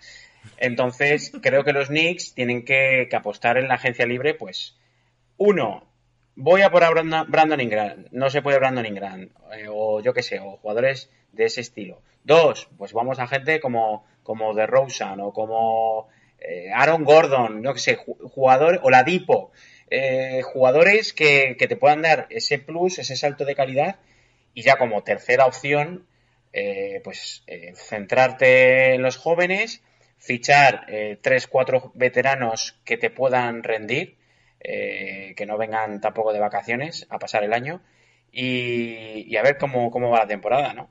[0.58, 4.76] Entonces, creo que los Knicks tienen que, que apostar en la agencia libre, pues,
[5.36, 5.84] uno,
[6.34, 10.22] voy a por a Brandon, Ingram, no se puede Brandon Ingram, eh, o yo qué
[10.22, 12.00] sé, o jugadores de ese estilo.
[12.24, 17.72] Dos, pues vamos a gente como, como The Rosen o como eh, Aaron Gordon, no
[17.72, 19.52] que sé, ju- jugador, o la Dipo,
[19.90, 23.96] eh, jugadores que, te puedan dar ese plus, ese salto de calidad,
[24.54, 26.06] y ya como tercera opción,
[26.52, 29.82] eh, pues eh, centrarte en los jóvenes,
[30.18, 34.16] fichar eh, tres, cuatro veteranos que te puedan rendir,
[34.58, 37.82] que no vengan tampoco de vacaciones a pasar el año,
[38.32, 40.88] y, y a ver cómo, cómo va la temporada, ¿no?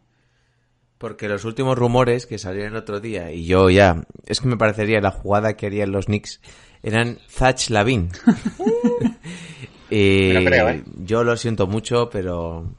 [0.97, 4.55] Porque los últimos rumores que salieron el otro día, y yo ya, es que me
[4.57, 6.39] parecería la jugada que harían los Knicks,
[6.83, 8.09] eran Zach Lavin.
[9.89, 10.83] Me lo creo, ¿eh?
[11.03, 12.69] Yo lo siento mucho, pero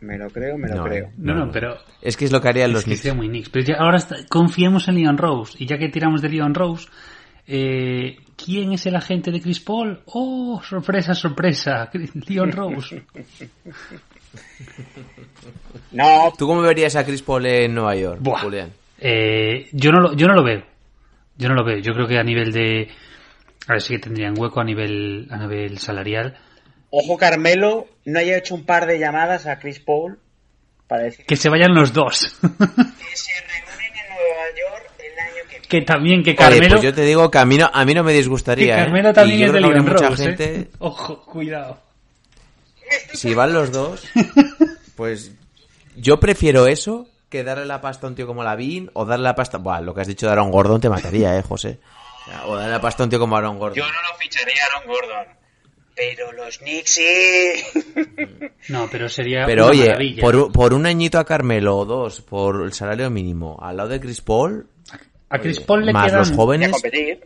[0.00, 1.04] Me lo creo, me lo No, creo.
[1.06, 1.10] eh.
[1.18, 3.14] No, No, no, pero es que es lo que harían Es los que Knicks.
[3.16, 3.50] muy Knicks.
[3.50, 5.56] Pero ya ahora está- confiemos en Leon Rose.
[5.58, 6.88] Y ya que tiramos de Leon Rose,
[7.46, 10.00] eh, ¿quién es el agente de Chris Paul?
[10.06, 11.90] ¡Oh, sorpresa, sorpresa!
[12.28, 13.04] Leon Rose.
[15.92, 18.40] No, ¿Tú cómo verías a Chris Paul en Nueva York, Buah.
[18.42, 18.72] Julián?
[18.98, 20.62] Eh, yo, no lo, yo no lo veo.
[21.36, 21.78] Yo no lo veo.
[21.78, 22.88] Yo creo que a nivel de...
[23.68, 26.36] A ver, sí que tendrían hueco a nivel, a nivel salarial.
[26.90, 30.18] ojo Carmelo, no haya hecho un par de llamadas a Chris Paul
[30.86, 32.36] para decir Que se vayan los dos.
[32.40, 32.46] que
[33.16, 35.68] se reúnen en Nueva York el año que viene.
[35.68, 36.68] que también que Oye, Carmelo...
[36.70, 38.84] pues yo te digo que a mí no, a mí no me que disgustaría, ¿eh?
[38.84, 40.10] Carmelo también Y yo es de creo que Leon habrá Rose.
[40.10, 40.36] mucha ¿eh?
[40.36, 41.80] gente, Ojo, cuidado.
[43.12, 44.02] Si van los dos,
[44.96, 45.32] pues
[45.96, 49.34] yo prefiero eso que darle la pasta a un tío como Lavín o darle la
[49.34, 49.58] pasta...
[49.58, 51.80] Buah, lo que has dicho de Aaron Gordon te mataría, ¿eh, José?
[52.46, 53.76] O darle la pasta a un tío como Aaron Gordon.
[53.76, 55.44] Yo no lo ficharía a Aaron Gordon.
[55.96, 57.52] Pero los Knicks sí.
[58.68, 60.20] No, pero sería Pero una oye, maravilla.
[60.22, 63.90] por, un- por un añito a Carmelo o dos, por el salario mínimo, al lado
[63.90, 64.66] de Chris Paul,
[65.28, 66.18] a Chris Paul le más quedan...
[66.20, 67.20] los Y a jóvenes, competir,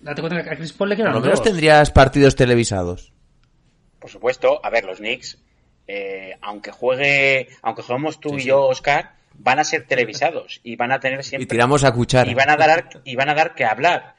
[0.00, 1.44] Date cuenta que a Chris Paul le por quedan lo menos dos.
[1.44, 3.12] tendrías partidos televisados.
[4.02, 4.60] Por supuesto.
[4.62, 5.38] A ver, los Knicks,
[5.86, 10.92] eh, aunque juegue, aunque juguemos tú y yo, Oscar, van a ser televisados y van
[10.92, 12.30] a tener siempre Y tiramos a cuchara.
[12.30, 14.14] y van a dar y van a dar que hablar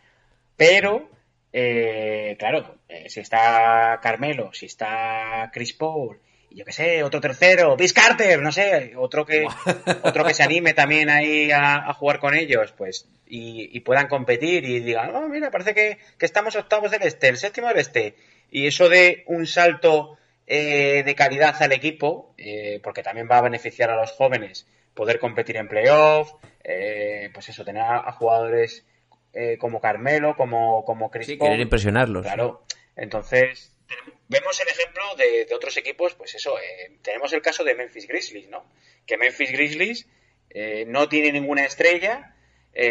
[0.58, 1.08] pero
[1.52, 6.20] eh, claro eh, si está Carmelo si está Chris Paul
[6.50, 9.46] y yo qué sé otro tercero Vince Carter no sé otro que
[10.04, 14.08] otro que se anime también ahí a, a jugar con ellos pues y, y puedan
[14.08, 17.78] competir y digan oh mira parece que, que estamos octavos del este el séptimo del
[17.78, 18.16] este
[18.56, 23.42] y eso de un salto eh, de calidad al equipo eh, porque también va a
[23.42, 28.86] beneficiar a los jóvenes poder competir en playoff, eh, pues eso, tener a, jugadores
[29.34, 32.22] eh, como Carmelo, como, como Chris Sí, querer impresionarlos.
[32.22, 32.64] Claro,
[32.96, 37.64] entonces tenemos- vemos el ejemplo de, de otros equipos, pues eso, eh, tenemos el caso
[37.64, 38.64] de Memphis Grizzlies, ¿no?
[39.08, 40.08] Que Memphis Grizzlies
[40.52, 42.36] eh, no tiene ninguna estrella,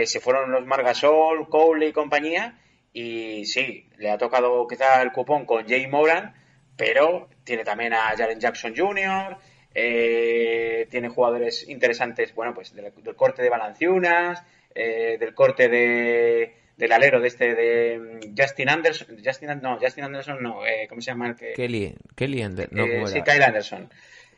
[0.04, 2.58] se fueron los Margasol, Cole y compañía,
[2.92, 6.34] y sí, le ha tocado quizá el cupón con Jay Moran,
[6.76, 9.36] pero tiene también a Jaren Jackson Jr.,
[9.74, 14.42] eh, tiene jugadores interesantes, bueno, pues del, del corte de Balanciunas,
[14.74, 20.04] eh, del corte de, del alero de este de mm, Justin Anderson, Justin, no, Justin
[20.04, 21.52] Anderson no, eh, ¿cómo se llama el que?
[21.54, 23.22] Kelly, Kelly Ander- no, Eh, ¿cómo sí?
[23.22, 23.90] Kyle Anderson.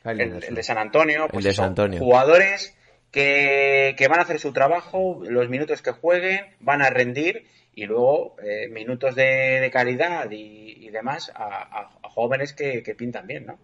[0.02, 0.48] Kyle El, Anderson.
[0.50, 1.28] el de San Antonio.
[1.28, 1.98] Pues de San Antonio.
[1.98, 2.76] Jugadores
[3.10, 7.86] que, que van a hacer su trabajo, los minutos que jueguen, van a rendir y
[7.86, 13.58] luego eh, minutos de, de calidad y, demás a, jóvenes que, que pintan bien, ¿no?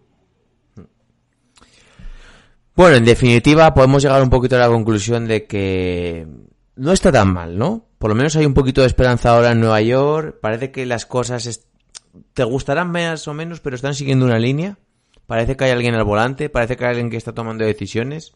[2.75, 6.27] Bueno, en definitiva, podemos llegar un poquito a la conclusión de que
[6.75, 7.85] no está tan mal, ¿no?
[7.99, 10.39] Por lo menos hay un poquito de esperanza ahora en Nueva York.
[10.41, 11.67] Parece que las cosas
[12.33, 14.77] te gustarán más o menos, pero están siguiendo una línea.
[15.27, 18.33] Parece que hay alguien al volante, parece que hay alguien que está tomando decisiones.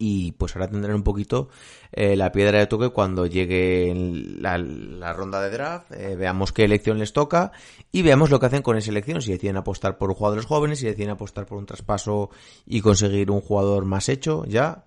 [0.00, 1.48] Y pues ahora tendrán un poquito
[1.90, 3.92] eh, la piedra de toque cuando llegue
[4.38, 7.50] la, la ronda de draft, eh, veamos qué elección les toca
[7.90, 10.86] y veamos lo que hacen con esa elección, si deciden apostar por jugadores jóvenes, si
[10.86, 12.30] deciden apostar por un traspaso
[12.64, 14.84] y conseguir un jugador más hecho ya.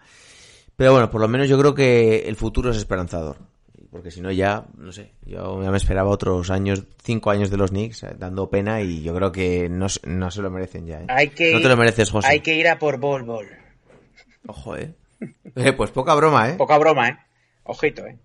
[0.77, 3.35] Pero bueno, por lo menos yo creo que el futuro es esperanzador.
[3.91, 7.57] Porque si no ya, no sé, yo ya me esperaba otros años, cinco años de
[7.57, 10.85] los Knicks eh, dando pena y yo creo que no, se- no se lo merecen
[10.87, 11.01] ya.
[11.01, 11.07] ¿eh?
[11.09, 12.29] Hay que, no te lo mereces, José.
[12.29, 13.47] Hay que ir a por Bol Bol.
[14.47, 14.95] Ojo, eh.
[15.55, 16.53] Eh, Pues poca broma, ¿eh?
[16.55, 17.17] Poca broma, ¿eh?
[17.63, 18.17] Ojito, ¿eh?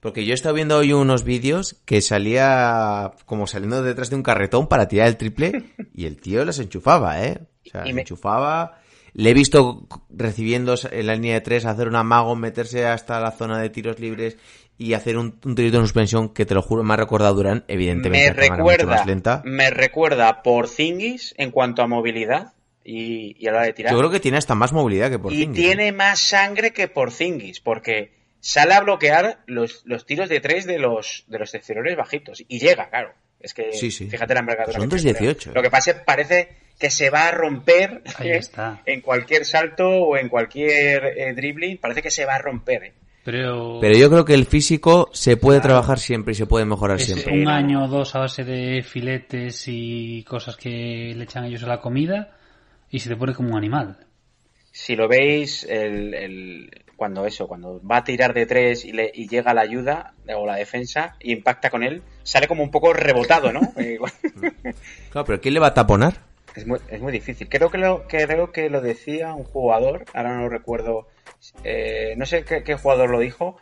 [0.00, 4.22] Porque yo he estado viendo hoy unos vídeos que salía como saliendo detrás de un
[4.22, 7.40] carretón para tirar el triple y el tío las enchufaba, ¿eh?
[7.66, 8.80] O sea, las me- enchufaba.
[9.14, 13.30] Le he visto recibiendo en la línea de tres hacer un amago, meterse hasta la
[13.30, 14.36] zona de tiros libres
[14.76, 17.64] y hacer un, un tirito en suspensión que te lo juro me ha recordado Durán,
[17.68, 19.40] evidentemente Me recuerda, más lenta.
[19.44, 22.53] me recuerda por Zingis en cuanto a movilidad
[22.84, 23.92] y, y a la hora de tirar.
[23.92, 25.62] Yo creo que tiene hasta más movilidad que por y Zingis, ¿eh?
[25.62, 30.66] tiene más sangre que por Zingis, porque sale a bloquear los, los tiros de tres
[30.66, 32.42] de los, de los exteriores bajitos.
[32.46, 33.12] Y llega, claro.
[33.40, 34.08] Es que Sí, sí.
[34.08, 34.78] fíjate la envergadura.
[34.78, 35.18] Son que tiene.
[35.18, 38.36] 2.18, Lo que pasa es que parece que se va a romper Ahí ¿eh?
[38.38, 38.82] está.
[38.86, 41.78] en cualquier salto o en cualquier eh, dribbling.
[41.78, 42.84] Parece que se va a romper.
[42.84, 42.92] ¿eh?
[43.22, 45.74] Pero, Pero yo creo que el físico se puede Claro.
[45.74, 47.32] trabajar siempre y se puede mejorar es siempre.
[47.40, 51.66] un año o dos a base de filetes y cosas que le echan ellos a
[51.66, 52.36] la comida
[52.94, 54.06] y se te pone como un animal.
[54.70, 59.10] Si lo veis, el, el- cuando eso, cuando va a tirar de tres y, le,
[59.12, 62.92] y llega la ayuda o la defensa y impacta con él, sale como un poco
[62.92, 63.72] rebotado, ¿no?
[63.78, 63.98] Eh,
[65.10, 66.14] Claro, pero ¿quién le va a taponar?
[66.54, 67.48] Es muy, es muy difícil.
[67.48, 71.08] Creo que lo, creo que lo decía un jugador, ahora no recuerdo,
[71.64, 73.56] eh, no sé qué, qué jugador lo dijo,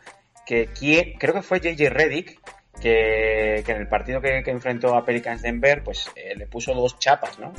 [0.45, 2.39] que quién, creo que fue JJ Reddick,
[2.79, 6.75] que, que en el partido que, que enfrentó a Pelicans Denver, pues eh, le puso
[6.75, 7.51] dos chapas, ¿no?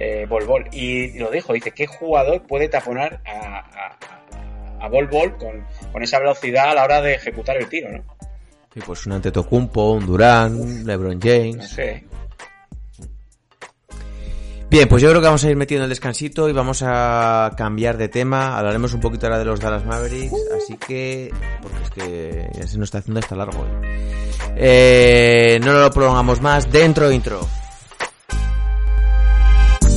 [0.00, 0.64] Eh, Bol Bol.
[0.72, 6.02] Y lo dijo, dice, ¿qué jugador puede taponar a, a, a- Bol Bol con, con
[6.04, 8.04] esa velocidad a la hora de ejecutar el tiro, ¿no?
[8.72, 11.68] Sí, pues un Antetokounmpo, un Durán, un LeBron No James.
[11.68, 12.04] sé.
[14.70, 17.96] Bien, pues yo creo que vamos a ir metiendo el descansito y vamos a cambiar
[17.96, 18.56] de tema.
[18.58, 21.32] Hablaremos un poquito ahora de los Dallas Mavericks, así que...
[21.62, 23.62] Porque es que ya se nos está haciendo hasta largo.
[23.62, 23.68] hoy.
[24.56, 26.70] Eh, no lo prolongamos más.
[26.70, 27.40] Dentro intro.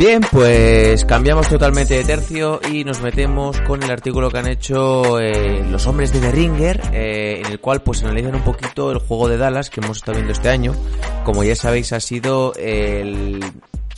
[0.00, 5.20] Bien, pues cambiamos totalmente de tercio y nos metemos con el artículo que han hecho
[5.20, 9.28] eh, los hombres de The eh, en el cual pues analizan un poquito el juego
[9.28, 10.74] de Dallas que hemos estado viendo este año.
[11.22, 13.44] Como ya sabéis, ha sido el,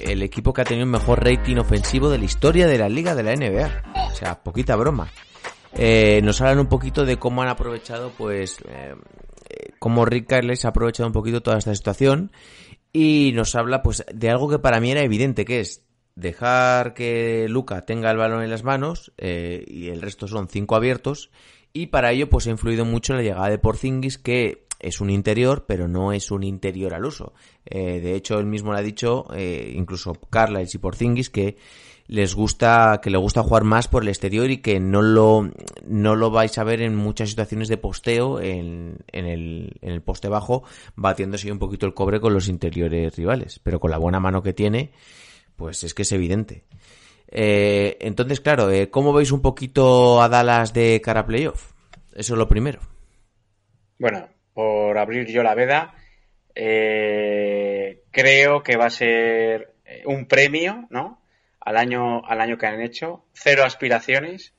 [0.00, 3.14] el equipo que ha tenido el mejor rating ofensivo de la historia de la liga
[3.14, 4.10] de la NBA.
[4.10, 5.08] O sea, poquita broma.
[5.72, 8.56] Eh, nos hablan un poquito de cómo han aprovechado, pues,
[9.78, 12.32] cómo Rick Carles ha aprovechado un poquito toda esta situación
[12.92, 15.84] y nos habla, pues, de algo que para mí era evidente, que es
[16.14, 20.76] dejar que Luca tenga el balón en las manos eh, y el resto son cinco
[20.76, 21.30] abiertos
[21.72, 25.64] y para ello, pues, ha influido mucho la llegada de Porzingis que es un interior,
[25.66, 27.32] pero no es un interior al uso.
[27.64, 31.56] Eh, de hecho, él mismo le ha dicho, eh, incluso Carlisle y Porzingis, que
[32.08, 35.48] les gusta, que le gusta jugar más por el exterior y que no lo,
[35.86, 40.28] no lo vais a ver en muchas situaciones de posteo en, el, en el poste
[40.28, 40.64] bajo,
[40.96, 43.60] batiéndose un poquito el cobre con los interiores rivales.
[43.62, 44.90] Pero con la buena mano que tiene,
[45.56, 46.64] pues es que es evidente.
[47.28, 51.72] Eh, entonces, claro, eh, ¿cómo veis un poquito a Dallas de cara a playoff?
[52.14, 52.80] Eso es lo primero.
[53.98, 55.94] Bueno, por abrir yo la veda,
[56.54, 61.20] eh, creo que va a ser eh, un premio, ¿no?
[61.60, 63.24] Al año, al año que han hecho.
[63.32, 64.52] Cero aspiraciones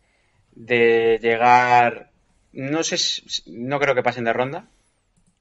[0.55, 2.11] de llegar.
[2.53, 4.67] No sé, si- no creo que pasen de ronda.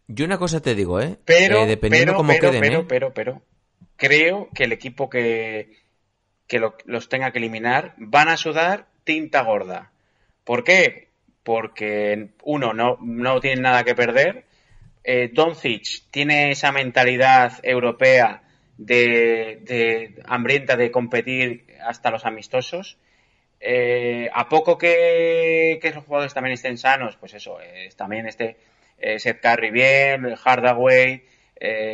[0.08, 1.18] Yo una cosa te digo, ¿eh?
[1.24, 2.84] Pero, Eh, dependiendo pero, cómo pero, queden, pero, ¿eh?
[2.88, 3.42] pero, pero,
[4.02, 5.70] creo que el equipo que,
[6.48, 9.92] que lo- los tenga que eliminar van a sudar tinta gorda.
[10.44, 11.08] ¿Por qué?
[11.44, 14.44] Porque, uno, no, no tienen nada que perder.
[15.04, 18.42] Eh, Doncic tiene esa mentalidad europea
[18.78, 22.98] de, de hambrienta de competir hasta los amistosos.
[23.60, 28.56] Eh, a poco que, que los jugadores también estén sanos, pues eso, eh, también este
[28.98, 31.24] eh, Seth Curry bien, Hardaway,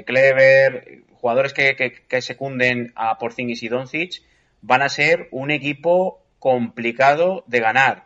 [0.06, 4.22] Clever, jugadores que, que, que secunden a Porzingis y Doncic,
[4.62, 8.04] van a ser un equipo complicado de ganar.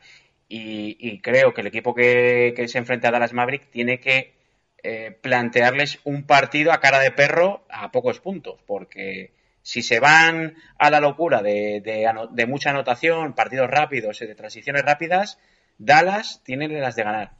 [0.54, 4.34] Y, creo que el equipo que, se enfrenta a Dallas Maverick tiene que
[4.82, 9.32] eh, plantearles un partido a cara de perro a pocos puntos, porque
[9.62, 15.38] si se van a la locura de, mucha anotación, partidos rápidos, de transiciones rápidas,
[15.78, 17.32] Dallas tiene las de ganar.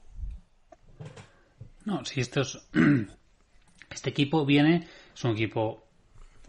[1.84, 2.66] No, si estos,
[3.90, 5.84] este equipo viene, es un equipo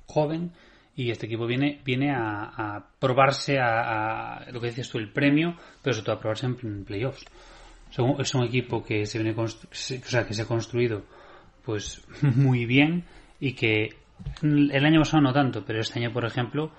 [0.05, 0.51] joven
[0.95, 5.11] y este equipo viene, viene a, a probarse a, a lo que dices tú, el
[5.11, 7.25] premio, pero sobre todo a probarse en playoffs.
[8.19, 11.03] Es un, equipo que se viene, o sea, que se ha construido
[11.63, 13.05] pues muy bien
[13.39, 13.95] y que
[14.41, 16.71] el año pasado no tanto, pero este año, por ejemplo,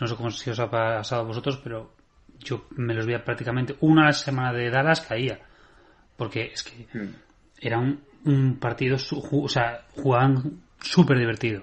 [0.00, 1.92] no sé cómo si os ha pasado a vosotros, pero
[2.38, 5.40] yo me los veía prácticamente una a la semana de Dallas caía.
[6.16, 6.86] Porque es que
[7.60, 11.62] era un, un partido, o sea, jugaban súper divertido.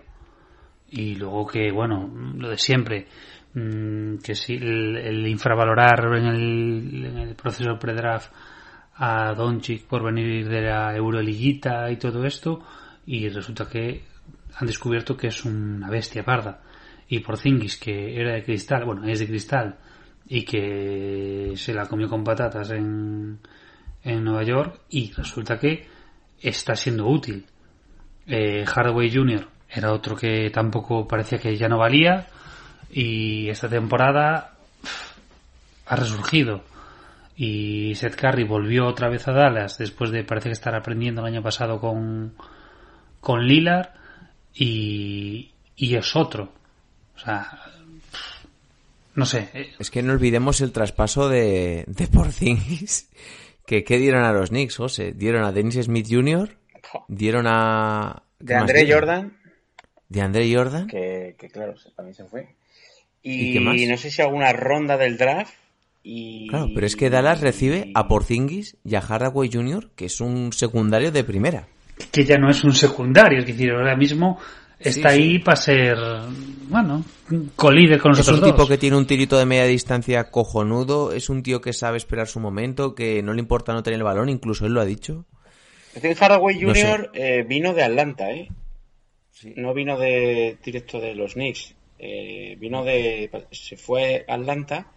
[0.90, 3.08] Y luego que, bueno, lo de siempre,
[3.54, 8.32] mm, que sí, el, infravalorar en el, en el proceso pre-draft
[8.96, 12.62] a Doncic por venir de la Euroliguita y todo esto,
[13.06, 14.04] y resulta que
[14.56, 16.62] han descubierto que es una bestia parda.
[17.08, 19.78] Y Porzingis, que era de cristal, bueno, es de cristal,
[20.28, 23.40] y que se la comió con patatas en,
[24.04, 25.88] en Nueva York, y resulta que
[26.40, 27.46] está siendo útil.
[28.28, 29.48] Eh, Hardaway Jr.
[29.70, 32.28] era otro que tampoco parecía que ya no valía,
[32.92, 34.54] y esta temporada
[35.86, 36.64] ha resurgido.
[37.36, 41.28] Y Seth Curry volvió otra vez a Dallas después de parece que estar aprendiendo el
[41.34, 42.36] año pasado con,
[43.20, 43.90] con Lillard
[44.54, 46.54] y, y es otro.
[47.16, 47.60] O sea,
[49.16, 49.50] no sé.
[49.54, 53.10] eh, Es que no olvidemos el traspaso de, de Porzingis.
[53.66, 55.14] Que, ¿Qué dieron a los Knicks, José?
[55.14, 56.50] Dieron a Dennis Smith Jr..
[57.08, 58.24] dieron a...
[58.46, 59.02] ¿qué De André dieron?
[59.02, 59.38] Jordan,
[60.10, 60.88] De André Jordan.
[60.88, 62.56] que, que claro, también se fue.
[63.22, 63.76] ¿Y Y, qué más?
[63.88, 65.54] no sé si alguna ronda del draft.
[66.04, 66.48] Y...
[66.50, 70.52] Claro, pero es que Dallas recibe a Porzingis y a Hardaway Jr., que es un
[70.52, 71.68] secundario de primera.
[72.12, 74.38] que ya no es un secundario, es decir, ahora mismo
[74.80, 75.22] está Sí, sí.
[75.22, 75.96] ahí para ser,
[76.68, 77.06] bueno,
[77.56, 78.68] colíder con Es nosotros un tipo dos.
[78.68, 82.40] que tiene un tirito de media distancia cojonudo, es un tío que sabe esperar su
[82.42, 85.26] momento, que no le importa no tener el balón, incluso él lo ha dicho.
[85.96, 86.86] Stephen No sé.
[86.86, 87.12] Jr.
[87.14, 88.50] eh, vino de Atlanta, ¿eh?
[89.56, 91.76] No vino de directo de los Knicks.
[92.00, 93.30] Eh, vino de...
[93.52, 94.88] Se fue a Atlanta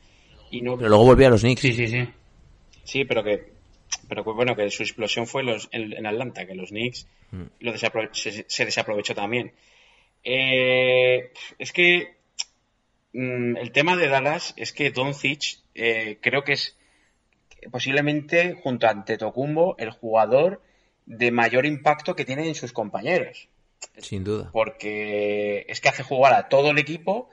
[0.51, 0.77] y no...
[0.77, 1.61] Pero luego volvió a los Knicks.
[1.61, 2.09] Sí, sí, sí.
[2.85, 3.57] Sí, pero que
[4.09, 7.07] pero que, bueno, que su explosión fue los, en, en Atlanta, que los Knicks
[7.61, 9.53] lo desaprove- se, se desaprovechó también.
[10.25, 12.15] Eh, es que
[13.13, 16.77] mm, el tema de Dallas es que Doncic eh, creo que es
[17.71, 20.63] posiblemente junto a Antetokounmpo el jugador
[21.07, 23.49] de mayor impacto que tiene en sus compañeros
[23.99, 24.51] Sin duda.
[24.53, 27.31] porque es que hace jugar a todo el equipo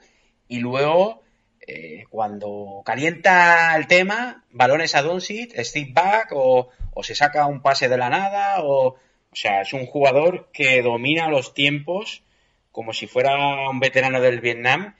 [0.47, 1.21] y luego
[1.65, 7.61] eh, cuando calienta el tema, balones a Doncic, step back o, o se saca un
[7.61, 12.23] pase de la nada o, o sea, es un jugador que domina los tiempos
[12.71, 14.95] como si fuera un veterano del Vietnam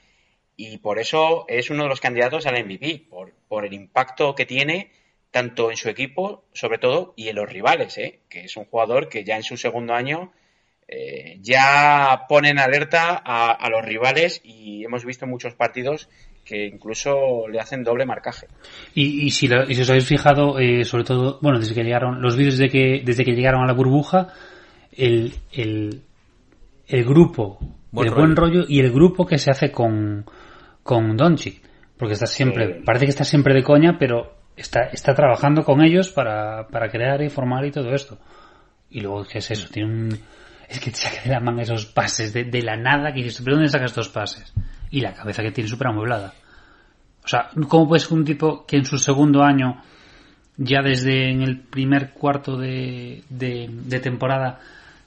[0.56, 4.46] y por eso es uno de los candidatos al MVP, por, por el impacto que
[4.46, 4.90] tiene
[5.34, 8.20] tanto en su equipo, sobre todo, y en los rivales, ¿eh?
[8.28, 10.30] que es un jugador que ya en su segundo año
[10.86, 16.08] eh, ya pone en alerta a, a los rivales y hemos visto muchos partidos
[16.44, 18.46] que incluso le hacen doble marcaje.
[18.94, 21.82] Y, y si, lo- y si os habéis fijado, eh, sobre todo, bueno, desde que
[21.82, 24.28] llegaron, los vídeos de que, desde que llegaron a la burbuja,
[24.92, 26.02] el, el,
[26.86, 27.58] el grupo
[27.90, 28.60] Buen el buen rollo.
[28.60, 30.24] rollo y el grupo que se hace con,
[30.84, 31.60] con Doncic.
[31.96, 32.82] Porque está siempre, Sí.
[32.84, 37.22] parece que está siempre de coña, pero está, está trabajando con ellos para, para crear
[37.22, 38.18] y formar y todo esto.
[38.90, 39.68] Y luego, ¿qué es eso?
[39.70, 40.18] Tiene un,
[40.68, 43.42] es que te saca de la manga esos pases de, de la nada que dices,
[43.42, 44.52] ¿pero dónde sacas estos pases?
[44.90, 46.34] Y la cabeza que tiene súper amueblada.
[47.24, 49.82] O sea, ¿cómo puede ser un tipo que en su segundo año,
[50.56, 54.60] ya desde en el primer cuarto de, de, de temporada,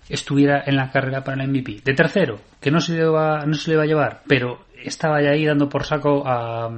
[0.09, 1.81] estuviera en la carrera para el MVP?
[1.83, 5.21] De tercero, que no se le va, no se le va a llevar, pero estaba
[5.21, 6.69] ya ahí dando por saco a,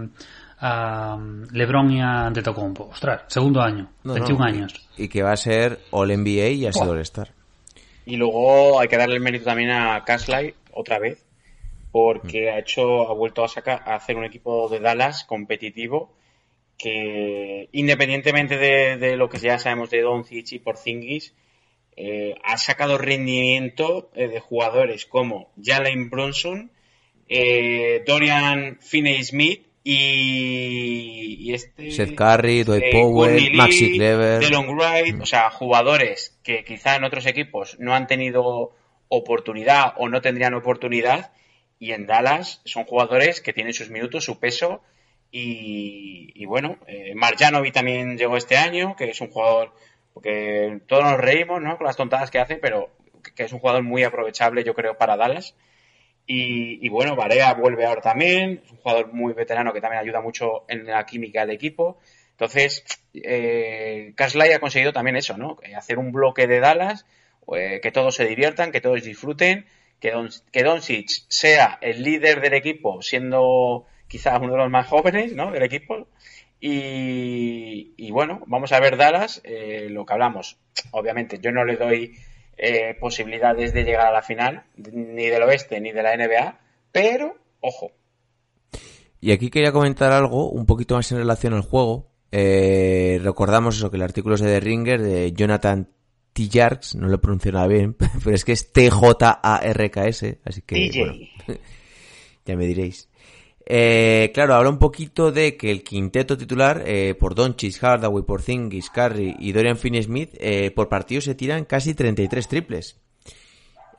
[0.60, 1.18] a
[1.52, 2.90] LeBron y a Antetokounmpo.
[2.92, 4.90] Ostras, segundo año, No, 21 no, años.
[4.98, 7.32] Y que va a ser All NBA y ha sido All Star.
[8.06, 11.24] Y luego hay que darle el mérito también a Casley otra vez,
[11.92, 16.14] porque ha hecho, ha vuelto a sacar, a hacer un equipo de Dallas competitivo
[16.78, 21.34] que independientemente de, de lo que ya sabemos de Doncic y Porzingis,
[21.98, 26.72] eh, ha sacado rendimiento eh, de jugadores como Jalen Bronson,
[27.28, 34.40] eh, Dorian Finney-Smith y, y este Seth Curry, Dwight eh, Powell, Maxi Kleber.
[34.40, 38.76] Delon Wright, o sea, jugadores que quizá en otros equipos no han tenido
[39.08, 41.32] oportunidad o no tendrían oportunidad
[41.80, 44.84] y en Dallas son jugadores que tienen sus minutos, su peso
[45.32, 49.74] y, y bueno, eh, Marjanovic también llegó este año, que es un jugador
[50.14, 51.78] porque todos nos reímos, ¿no?
[51.78, 52.92] Con las tontadas que hace, pero
[53.36, 55.56] que es un jugador muy aprovechable, yo creo, para Dallas.
[56.32, 60.64] Y, bueno, Varea vuelve ahora también, es un jugador muy veterano que también ayuda mucho
[60.68, 61.98] en la química del equipo.
[62.34, 65.58] Entonces, eh, ha conseguido también eso, ¿no?
[65.64, 67.08] Eh, Hacer un bloque de Dallas,
[67.58, 69.66] eh, que todos se diviertan, que todos disfruten,
[70.00, 74.86] que, Don, que Doncic sea el líder del equipo, siendo quizás uno de los más
[74.86, 75.50] jóvenes, ¿no?
[75.50, 76.10] Del equipo.
[76.60, 80.60] Y, y bueno, vamos a ver Dallas, eh, lo que hablamos.
[80.92, 82.20] Obviamente, yo no le doy
[82.60, 86.60] eh, posibilidades de llegar a la final, ni del oeste ni de la NBA,
[86.92, 87.92] pero, ojo,
[89.22, 92.12] Y aquí quería comentar algo un poquito más en relación al juego.
[92.32, 95.90] Eh, recordamos eso, que el artículo es de The Ringer de Jonathan
[96.34, 96.48] T.
[96.52, 97.94] Jarks, no lo pronuncio nada bien,
[98.24, 101.14] pero es que es T-J-A-R-K-S, así que bueno,
[102.46, 103.09] ya me diréis.
[103.72, 108.42] Eh, claro, habla un poquito de que el quinteto titular, eh, por Doncic, Hardaway, por
[108.42, 113.00] Zingis, Curry y Dorian Finney-Smith, eh, por partido se tiran casi 33 triples.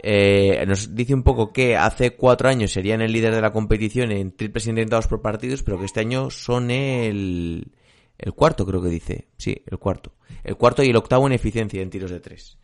[0.02, 4.10] Eh, nos dice un poco que hace cuatro años serían el líder de la competición
[4.10, 7.70] en triples intentados por partidos, pero que este año son el,
[8.18, 9.28] el cuarto, creo que dice.
[9.36, 10.14] Sí, el cuarto.
[10.42, 12.58] El cuarto y el octavo en eficiencia en tiros de tres.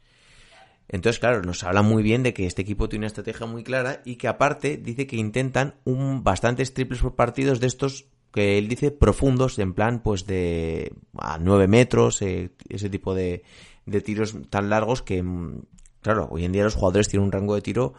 [0.89, 4.03] Entonces, claro, nos habla muy bien de que este equipo tiene una estrategia muy clara
[4.05, 8.68] y que aparte dice que intentan un bastantes triples por partidos de estos que él
[8.68, 13.43] dice profundos, en plan pues de a 9 metros, eh, ese tipo de,
[13.87, 15.62] de tiros tan largos que, mm,
[16.03, 17.95] claro, hoy en día los jugadores tienen un rango de tiro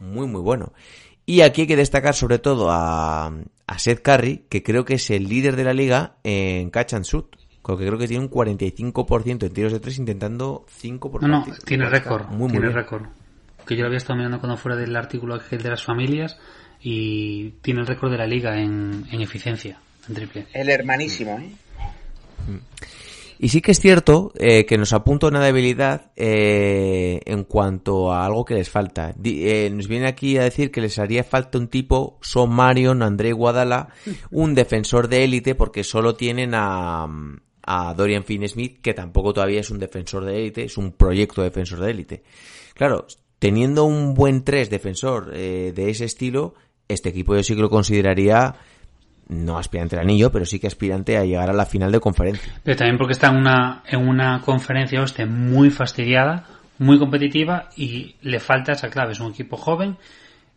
[0.00, 0.72] muy muy bueno.
[1.26, 3.32] Y aquí hay que destacar sobre todo a,
[3.66, 7.04] a Seth Curry, que creo que es el líder de la liga en catch and
[7.04, 7.36] shoot.
[7.62, 11.28] Con que creo que tiene un 45% en tiros de tres intentando 5 por No,
[11.28, 12.26] no, tiene récord.
[12.28, 12.76] Muy, muy tiene bien.
[12.76, 13.02] récord.
[13.66, 16.36] Que yo lo había estado mirando cuando fuera del artículo de las familias
[16.80, 20.46] y tiene el récord de la liga en, en eficiencia, en triple.
[20.52, 21.52] El hermanísimo, ¿eh?
[23.38, 28.24] Y sí que es cierto eh, que nos apunta una debilidad eh, en cuanto a
[28.24, 29.12] algo que les falta.
[29.16, 33.02] Di- eh, nos viene aquí a decir que les haría falta un tipo Son Marion,
[33.02, 33.88] André Guadala,
[34.30, 37.08] un defensor de élite, porque solo tienen a,
[37.74, 41.48] a Dorian Finney-Smith, que tampoco todavía es un defensor de élite, es un proyecto de
[41.48, 42.22] defensor de élite.
[42.74, 43.06] Claro,
[43.38, 46.54] teniendo un buen 3 defensor eh, de ese estilo,
[46.88, 48.54] este equipo yo sí que lo consideraría
[49.28, 52.52] no aspirante al anillo, pero sí que aspirante a llegar a la final de conferencia.
[52.62, 56.46] Pero también porque está en una, en una conferencia hostia, muy fastidiada,
[56.78, 59.12] muy competitiva y le falta esa clave.
[59.12, 59.96] Es un equipo joven,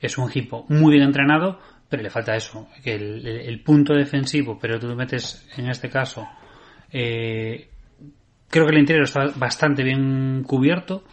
[0.02, 4.58] es un equipo muy bien entrenado, pero le falta eso, que el- el punto defensivo,
[4.60, 6.28] pero tú metes en este caso,
[6.92, 7.68] eh,
[8.50, 11.04] creo que el interior está bastante bien cubierto.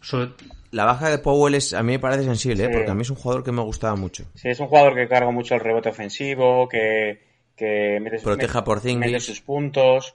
[0.00, 0.30] Sobre,
[0.70, 2.68] La baja de Powell es, a mí me parece sensible, ¿eh?
[2.72, 4.24] Porque a mí es un jugador que me gustaba mucho.
[4.34, 7.22] Sí, es un jugador que carga mucho el rebote ofensivo, que,
[7.56, 8.98] que mete, Proteja a Porzingis.
[9.00, 10.14] mete sus puntos.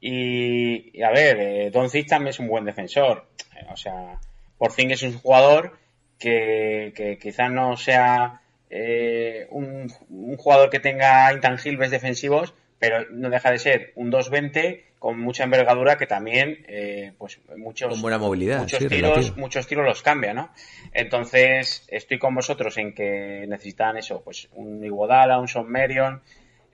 [0.00, 3.26] Y, y a ver, eh, Doncic también es un buen defensor.
[3.72, 4.18] O sea,
[4.58, 5.78] Porzingis es un jugador
[6.18, 8.40] que, que quizás no sea
[8.70, 14.94] eh, un, un jugador que tenga intangibles defensivos, pero no deja de ser un 220
[14.98, 19.36] con mucha envergadura que también, eh, pues muchos, Con buena movilidad, muchos sí, tiros, relativo.
[19.36, 20.50] muchos tiros los cambia, ¿no?
[20.92, 26.22] Entonces, estoy con vosotros en que necesitan eso, pues un Iguodala, un Son Marion.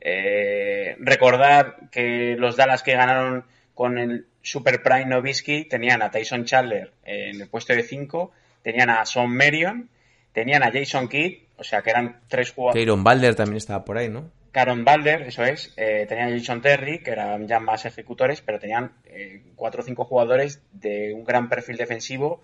[0.01, 3.45] Eh, recordar que los Dallas que ganaron
[3.75, 8.33] con el Super Prime Novisky tenían a Tyson Chandler en el puesto de 5,
[8.63, 9.91] tenían a Son Marion,
[10.33, 12.81] tenían a Jason Kidd, o sea que eran tres jugadores.
[12.81, 14.38] Keiron Balder también estaba por ahí, ¿no?
[14.53, 18.59] Caron Balder, eso es, eh, tenían a Jason Terry, que eran ya más ejecutores, pero
[18.59, 22.43] tenían eh, cuatro o cinco jugadores de un gran perfil defensivo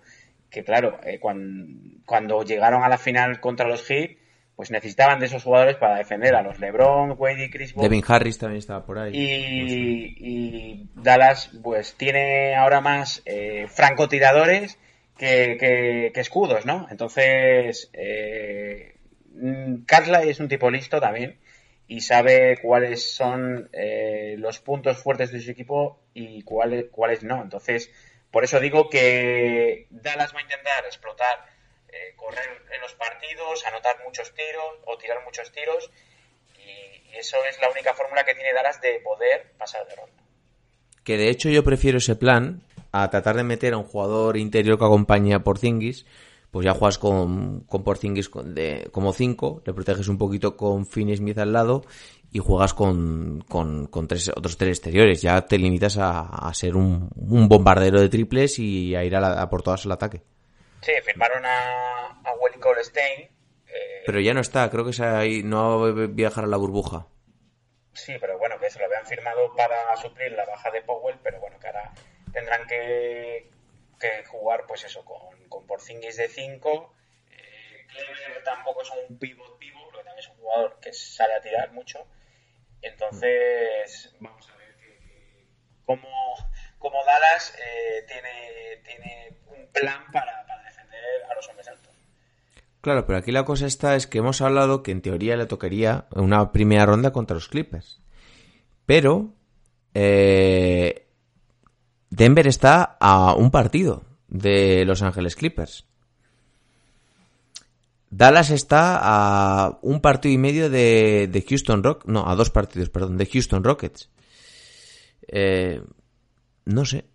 [0.49, 4.11] que, claro, eh, cuan- cuando llegaron a la final contra los Heat,
[4.55, 7.83] pues necesitaban de esos jugadores para defender a los LeBron, Wade y Chris Paul.
[7.83, 9.11] Devin Harris también estaba por ahí.
[9.13, 14.77] Y, y Dallas, pues tiene ahora más eh, francotiradores
[15.17, 16.87] que, que- que escudos, ¿no?
[16.89, 18.95] Entonces, eh,
[19.33, 21.37] mm, Carla es un tipo listo también
[21.87, 27.41] y sabe cuáles son eh, los puntos fuertes de su equipo y cuáles, cuáles no.
[27.41, 27.91] Entonces,
[28.31, 31.45] por eso digo que Dallas va a intentar explotar,
[31.89, 35.91] eh, correr en los partidos, anotar muchos tiros o tirar muchos tiros
[36.57, 40.21] y, eso es la única fórmula que tiene Dallas de poder pasar de ronda.
[41.05, 42.61] Que de hecho yo prefiero ese plan
[42.91, 46.05] a tratar de meter a un jugador interior que acompañe a Porzingis.
[46.55, 51.17] Pues ya juegas con, con Porzingis de, como 5, le proteges un poquito con Finney
[51.17, 51.83] Smith al lado
[52.31, 55.21] y juegas con, con, con tres, otros tres exteriores.
[55.21, 59.19] Ya te limitas a, a ser un, un bombardero de triples y a ir a,
[59.19, 60.21] la- a por todas al ataque.
[60.79, 63.23] Sí, firmaron a, a Willie Cole Stein.
[63.23, 66.47] eh, Pero ya no está, creo que se ha i- no va a viajar a
[66.47, 67.05] la burbuja.
[67.91, 71.37] Sí, pero bueno, que se lo habían firmado para suplir la baja de Powell, pero
[71.41, 71.91] bueno, que ahora
[72.31, 73.51] tendrán que,
[73.99, 76.93] que jugar, pues eso, con, con Porzingis de 5.
[77.31, 81.41] Eh, Clever tampoco es un pivot pivot, porque también es un jugador que sale a
[81.41, 82.05] tirar mucho.
[82.81, 85.47] Entonces, vamos a ver que,
[85.85, 91.95] cómo, Dallas eh, tiene, tiene un plan para, para defender a los hombres altos.
[92.81, 96.05] Claro, pero aquí la cosa está es que hemos hablado que en teoría le tocaría
[96.11, 97.99] una primera ronda contra los Clippers.
[98.85, 99.33] Pero
[99.95, 101.07] eh,
[102.11, 105.85] Denver está a un partido de Los Ángeles Clippers.
[108.09, 112.89] Dallas está a un partido y medio de, de Houston Rock, no, a dos partidos,
[112.89, 114.09] perdón, de Houston Rockets.
[115.27, 115.81] Eh,
[116.65, 117.05] no sé.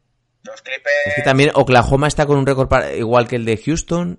[0.42, 3.56] Los Clippers, Es que también Oklahoma está con un récord para- igual que el de
[3.56, 4.18] Houston.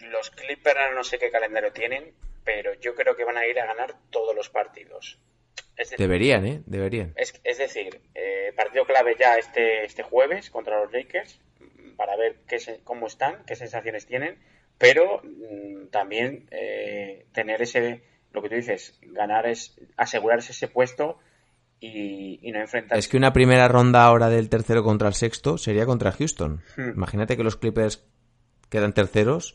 [0.00, 2.12] los Clippers no sé qué calendario tienen,
[2.44, 5.18] pero yo creo que van a ir a ganar todos los partidos.
[5.76, 6.62] Es decir, Deberían, ¿eh?
[6.66, 7.12] Deberían.
[7.16, 11.40] Es, es decir, eh, partido clave ya este, este jueves contra los Lakers
[12.04, 14.38] para ver qué se- cómo están, qué sensaciones tienen,
[14.76, 21.18] pero mm, también eh, tener ese, lo que tú dices, ganar es asegurarse ese puesto
[21.78, 22.98] y, y no enfrentarse.
[22.98, 26.60] Es que una primera ronda ahora del tercero contra el sexto sería contra Houston.
[26.76, 26.90] Hmm.
[26.96, 28.04] Imagínate que los Clippers
[28.68, 29.54] quedan terceros.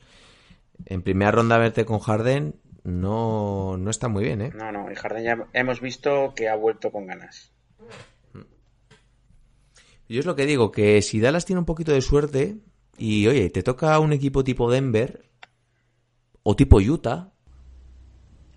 [0.85, 4.51] En primera ronda verte con Harden no, no está muy bien, ¿eh?
[4.55, 7.51] No, no, y Harden ya hemos visto que ha vuelto con ganas.
[10.09, 12.57] Yo es lo que digo, que si Dallas tiene un poquito de suerte
[12.97, 15.23] y, oye, te toca un equipo tipo Denver
[16.43, 17.29] o tipo Utah,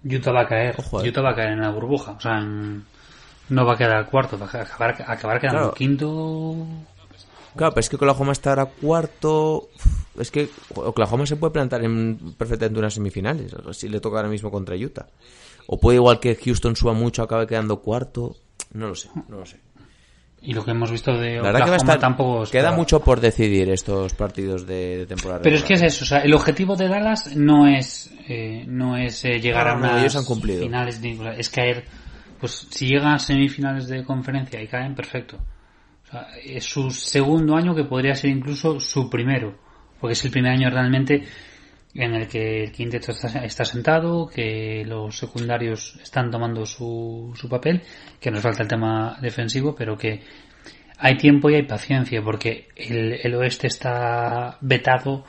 [0.05, 0.75] Utah va a caer.
[0.79, 1.09] Ojo, eh.
[1.09, 2.13] Utah va a caer en la burbuja.
[2.13, 2.85] O sea, en-
[3.51, 5.75] no va a quedar cuarto, va a acabar, acabar quedando Claro.
[5.75, 6.67] quinto.
[7.57, 9.69] Claro, pero es que Oklahoma está ahora cuarto.
[10.17, 13.53] Es que Oklahoma se puede plantar en perfectamente unas semifinales.
[13.73, 15.09] Si le toca ahora mismo contra Utah.
[15.67, 18.37] O puede, igual que Houston suba mucho, acabe quedando cuarto.
[18.73, 19.59] No lo sé, no lo sé.
[20.43, 21.99] Y lo que hemos visto de La verdad que va a Oklahoma estar.
[21.99, 25.43] tampoco es queda mucho por decidir estos partidos de, de temporada.
[25.43, 28.97] Pero es que es eso, o sea, el objetivo de Dallas no es eh, no
[28.97, 30.63] es eh, llegar No, a no, unas ellos han cumplido.
[30.63, 31.85] finales, de- es caer,
[32.41, 35.37] pues si llegan a semifinales de conferencia y caen, perfecto.
[35.37, 39.55] O sea, es su segundo año que podría ser incluso su primero,
[40.01, 41.23] porque es el primer año realmente
[41.95, 47.49] en el que el quinteto está, está sentado, que los secundarios están tomando su, su
[47.49, 47.83] papel,
[48.21, 50.21] que nos falta el tema defensivo, pero que
[50.99, 55.25] hay tiempo y hay paciencia, porque el, el oeste está vetado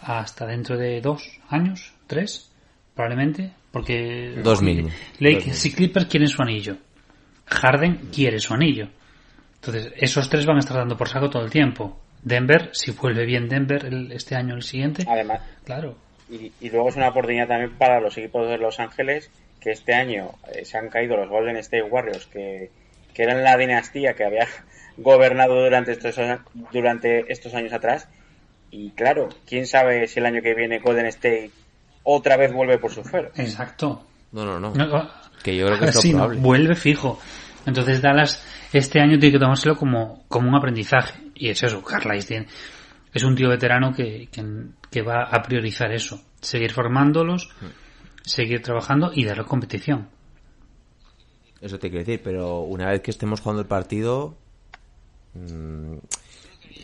[0.00, 2.52] hasta dentro de dos años, tres,
[2.94, 4.88] probablemente, porque Dos mínimo.
[5.18, 6.76] Lakers y Clippers quieren su anillo.
[7.46, 8.88] Harden quiere su anillo.
[9.56, 12.00] Entonces, esos tres van a estar dando por saco todo el tiempo.
[12.22, 15.96] Denver, si vuelve bien Denver el- este año o el siguiente, Además, claro.
[16.30, 19.94] y, y luego es una oportunidad también para los equipos de Los Ángeles que este
[19.94, 22.70] año eh, se han caído los Golden State Warriors que,
[23.14, 24.46] que eran la dinastía que había
[24.96, 26.40] gobernado durante estos años,
[26.72, 28.08] durante estos años atrás
[28.70, 31.50] y claro, quién sabe si el año que viene Golden State
[32.02, 33.36] otra vez vuelve por sus fueros.
[33.38, 34.04] Exacto.
[34.32, 34.72] No, no, no.
[34.74, 35.10] No,
[35.42, 36.40] Que yo creo que es sí, no, probable.
[36.40, 37.18] vuelve fijo.
[37.66, 38.42] Entonces Dallas
[38.72, 41.20] este año tiene que tomárselo como, como un aprendizaje.
[41.34, 42.46] Y es eso, Carlisle tiene,
[43.12, 44.44] es un tío veterano que, que,
[44.90, 46.20] que va a priorizar eso.
[46.40, 47.50] Seguir formándolos,
[48.22, 50.08] seguir trabajando y darle competición.
[51.60, 54.36] Eso te quiero decir, pero una vez que estemos jugando el partido,
[55.34, 55.96] mm,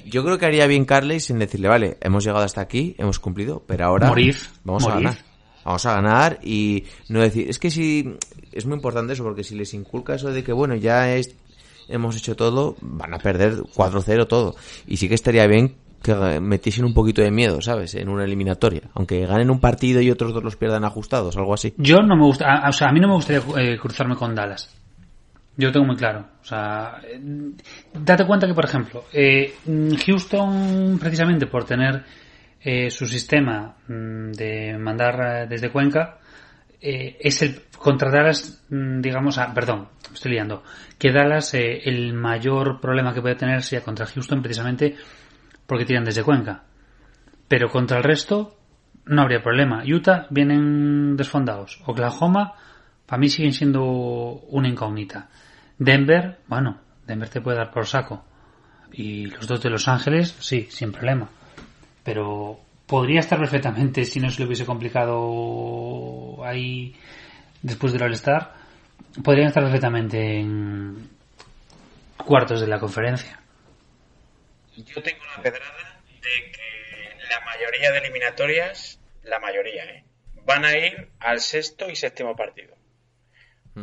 [0.07, 3.62] yo creo que haría bien Carley sin decirle, vale, hemos llegado hasta aquí, hemos cumplido,
[3.66, 4.95] pero ahora Morid, vamos morid.
[4.95, 5.32] a ganar.
[5.64, 8.16] Vamos a ganar y no decir, es que si
[8.52, 11.34] es muy importante eso porque si les inculca eso de que bueno, ya es
[11.88, 14.54] hemos hecho todo, van a perder 4-0 todo.
[14.86, 17.94] Y sí que estaría bien que metiesen un poquito de miedo, ¿sabes?
[17.94, 21.74] En una eliminatoria, aunque ganen un partido y otros dos los pierdan ajustados, algo así.
[21.76, 24.34] Yo no me gusta, a- o sea, a mí no me gustaría eh, cruzarme con
[24.34, 24.68] Dallas.
[25.56, 26.24] Yo lo tengo muy claro.
[26.42, 27.20] O sea, eh,
[27.92, 29.54] date cuenta que, por ejemplo, eh,
[30.06, 32.02] Houston, precisamente por tener
[32.64, 36.18] eh, su sistema mm, de mandar eh, desde Cuenca,
[36.80, 40.62] eh, es el contra Dallas, mm, digamos, ah, perdón, estoy liando,
[40.98, 44.96] que Dallas eh, el mayor problema que puede tener sea contra Houston precisamente
[45.66, 46.64] porque tiran desde Cuenca.
[47.48, 48.56] Pero contra el resto
[49.06, 49.82] no habría problema.
[49.84, 51.80] Utah vienen desfondados.
[51.86, 52.54] Oklahoma,
[53.06, 55.28] para mí siguen siendo una incógnita.
[55.78, 58.24] Denver, bueno, Denver te puede dar por saco.
[58.92, 61.28] Y los dos de Los Ángeles, sí, sin problema.
[62.03, 66.94] Pero podría estar perfectamente, si no se le hubiese complicado ahí
[67.62, 68.55] después del All-Star,
[69.22, 71.09] podrían estar perfectamente en
[72.16, 73.40] cuartos de la conferencia.
[74.76, 80.05] Yo tengo la pedrada de que la mayoría de eliminatorias, la mayoría, ¿eh?
[80.44, 82.74] van a ir al sexto y séptimo partido.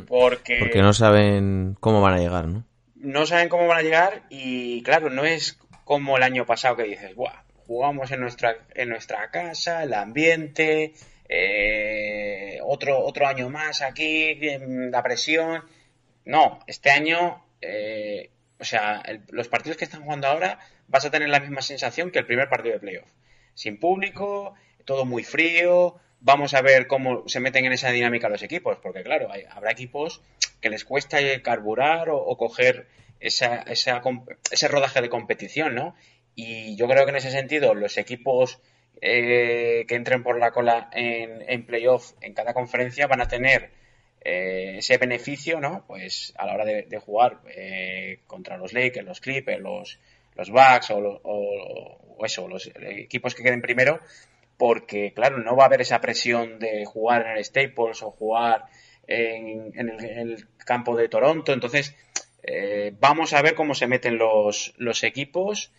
[0.07, 2.65] Porque, Porque no saben cómo van a llegar, ¿no?
[2.99, 6.84] no saben cómo van a llegar y claro, no es como el año pasado que
[6.84, 10.93] dices, Buah, jugamos en nuestra, en nuestra casa, el ambiente,
[11.30, 14.39] eh, otro, otro año más aquí,
[14.91, 15.63] la presión.
[16.26, 20.57] No, este año, eh, o sea, el- los partidos que están jugando ahora
[20.88, 23.09] vas a tener la misma sensación que el primer partido de playoff.
[23.53, 24.55] Sin público,
[24.86, 29.03] todo muy frío, vamos a ver cómo se meten en esa dinámica los equipos, porque
[29.03, 30.24] claro, hay- habrá equipos
[30.59, 32.88] que les cuesta carburar o, o coger
[33.20, 34.01] esa, esa
[34.51, 35.95] ese rodaje de competición, ¿no?
[36.41, 38.61] Y yo creo que en ese sentido los equipos
[39.01, 43.71] eh, que entren por la cola en, en playoff en cada conferencia van a tener
[44.21, 45.83] eh, ese beneficio, ¿no?
[45.85, 49.99] Pues a la hora de, jugar eh, contra los Lakers, los Clippers, los,
[50.35, 53.99] los Bucks o eso, los equipos que queden primero,
[54.57, 58.63] porque claro, no va a haber esa presión de jugar en el Staples o jugar
[59.07, 61.51] en, en el, en el campo de Toronto.
[61.51, 61.93] Entonces,
[62.43, 65.73] eh, vamos a ver cómo se meten los, los equipos,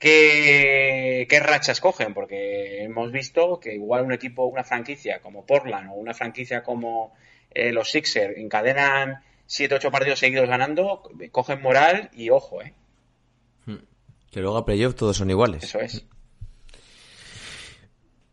[0.00, 5.90] qué, qué rachas cogen, porque hemos visto que igual un equipo, una franquicia como Portland
[5.90, 7.14] o una franquicia como
[7.50, 12.74] eh, los Sixers encadenan 7-8 partidos seguidos ganando, cogen moral y ojo, ¿eh?
[14.30, 15.64] Que luego a playoff todos son iguales.
[15.64, 16.06] Eso es.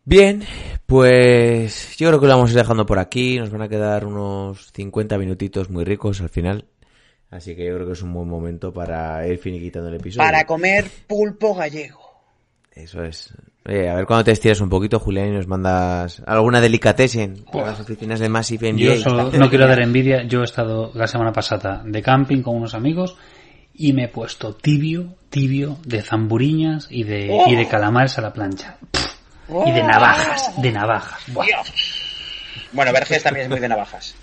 [0.04, 0.44] Bien,
[0.86, 3.38] pues yo creo que lo vamos a ir dejando por aquí.
[3.38, 6.66] Nos van a quedar unos 50 minutitos muy ricos al final.
[7.30, 10.26] Así que yo creo que es un buen momento para ir finiquitando el episodio.
[10.26, 12.00] Para comer pulpo gallego.
[12.72, 13.34] Eso es.
[13.66, 17.58] Oye, a ver cuando te estiras un poquito, Julián, y nos mandas alguna delicatessen a
[17.58, 18.94] las oficinas de Massive NBA.
[18.94, 22.56] Yo solo- no quiero dar envidia, yo he estado la semana pasada de camping con
[22.56, 23.16] unos amigos
[23.74, 28.32] y me he puesto tibio, tibio de zamburiñas y de, y de calamares a la
[28.32, 28.78] plancha.
[28.90, 29.14] Pff,
[29.66, 31.20] y de navajas, de navajas.
[32.72, 34.14] Bueno, Verges también es muy de navajas.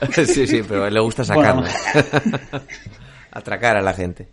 [0.26, 1.64] sí, sí, pero le gusta sacarlo.
[3.32, 4.28] Atracar a la gente.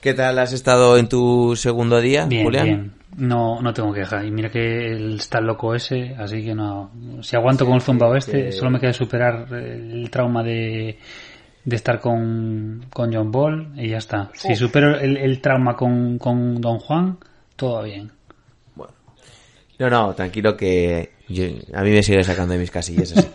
[0.00, 2.64] ¿Qué tal has estado en tu segundo día, Bien, Julián?
[2.64, 2.92] bien.
[3.16, 4.24] No, no tengo queja.
[4.24, 6.92] Y mira que él está loco ese, así que no.
[7.22, 10.98] Si aguanto con el zumbao este, que- solo me queda superar el trauma de,
[11.64, 14.30] de estar con, con John Ball y ya está.
[14.34, 17.18] Si supero el, el trauma con, con Don Juan,
[17.56, 18.12] todo bien.
[19.78, 23.28] No, no, tranquilo que yo- a mí me sigue sacando de mis casillas, así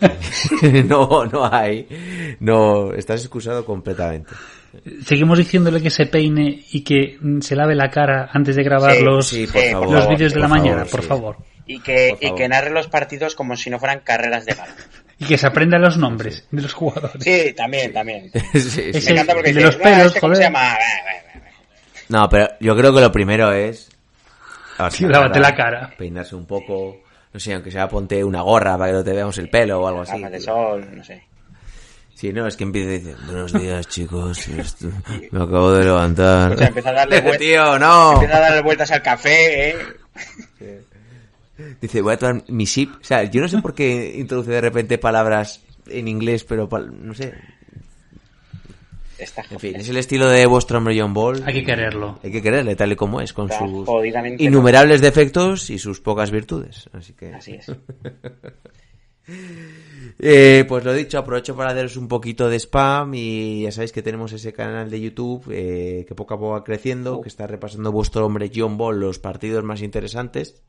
[0.60, 1.86] que no, no hay,
[2.40, 4.32] no, estás excusado completamente.
[5.06, 8.92] Seguimos diciéndole que se peine y que mm, se lave la cara antes de grabar
[8.96, 9.90] Sí, los, Sí, por Sí, favor.
[9.92, 11.06] los vídeos de la por mañana, favor, por sí.
[11.08, 11.36] favor.
[11.66, 14.74] Y que, Por y que narre los partidos como si no fueran carreras de balón.
[15.16, 17.22] Y que se aprenda los nombres de los jugadores.
[17.22, 18.32] Sí, también, también.
[18.52, 18.82] Sí, sí.
[18.92, 20.36] Ese- Me encanta porque de dices, los "Ah, pelos, ¿este joder".
[20.36, 20.72] se llama?
[20.72, 21.50] Ah, ah, ah, ah".
[22.08, 23.90] No, pero yo creo que lo primero es...
[24.90, 25.94] Sí, lávate la cara.
[25.96, 27.02] Peinarse un poco,
[27.32, 29.86] no sé, aunque sea ponte una gorra para que no te veamos el pelo o
[29.88, 30.12] algo así.
[30.12, 31.22] Gafas de sol, no sé.
[32.14, 34.86] Sí, no, es que empieza y dice, buenos días chicos, esto-
[35.32, 36.52] me acabo de levantar.
[36.52, 37.38] Escucha, empieza a darle vueltas.
[37.40, 38.12] Tío, no.
[38.14, 39.76] Empieza a darle vueltas al café, ¿eh?
[41.80, 42.94] Dice, voy a tomar mi sip.
[43.00, 46.90] O sea, yo no sé por qué introduce de repente palabras en inglés, pero pal-
[46.90, 47.34] no sé.
[49.24, 51.42] Está, En fin, es el estilo de vuestro hombre John Ball.
[51.46, 52.18] Hay que quererlo.
[52.22, 53.88] Hay que quererle tal y como es, con Está sus
[54.38, 56.88] innumerables defectos y sus pocas virtudes.
[56.92, 57.32] Así que...
[57.34, 57.66] Así es.
[60.18, 64.02] Eh, pues lo dicho, aprovecho para haceros un poquito de spam y ya sabéis que
[64.02, 67.90] tenemos ese canal de YouTube eh, que poco a poco va creciendo, que está repasando
[67.90, 70.62] vuestro hombre John Ball los partidos más interesantes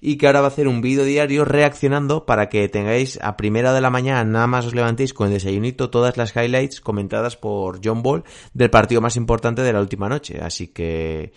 [0.00, 3.72] y que ahora va a hacer un vídeo diario reaccionando para que tengáis a primera
[3.72, 7.80] de la mañana, nada más os levantéis con el desayunito, todas las highlights comentadas por
[7.84, 10.40] John Ball del partido más importante de la última noche.
[10.40, 11.32] Así que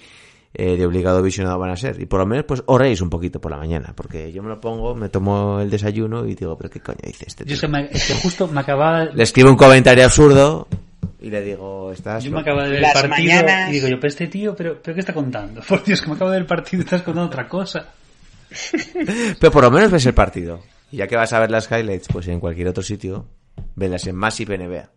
[0.54, 1.99] eh, de obligado visionado van a ser.
[2.02, 4.49] Y por lo menos pues os reís un poquito por la mañana, porque yo me
[4.49, 7.54] lo pongo, me tomo el desayuno y digo, pero qué coño dice este Yo tío?".
[7.56, 10.68] es que, me- es que justo me acababa, Le escribo un comentario absurdo
[11.22, 12.24] y le digo, estás...
[12.24, 14.56] yo me acababa de ver Las el partido mañanas- y digo yo, pero este tío,
[14.56, 15.62] pero, pero ¿qué está contando?
[15.68, 17.89] Por Dios, que me acabo de ver el partido y estás contando otra cosa.
[19.39, 20.60] Pero por lo menos ves el partido.
[20.91, 23.26] Y ya que vas a ver las highlights, pues en cualquier otro sitio,
[23.76, 24.89] velas en Massive NBA.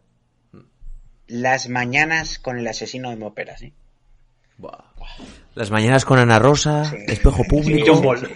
[1.29, 3.73] Las mañanas con el asesino de Mopera, ¿sí?
[5.55, 6.97] Las mañanas con Ana Rosa, Sí.
[7.09, 7.85] Espejo Público.
[7.85, 8.29] Y John Ball.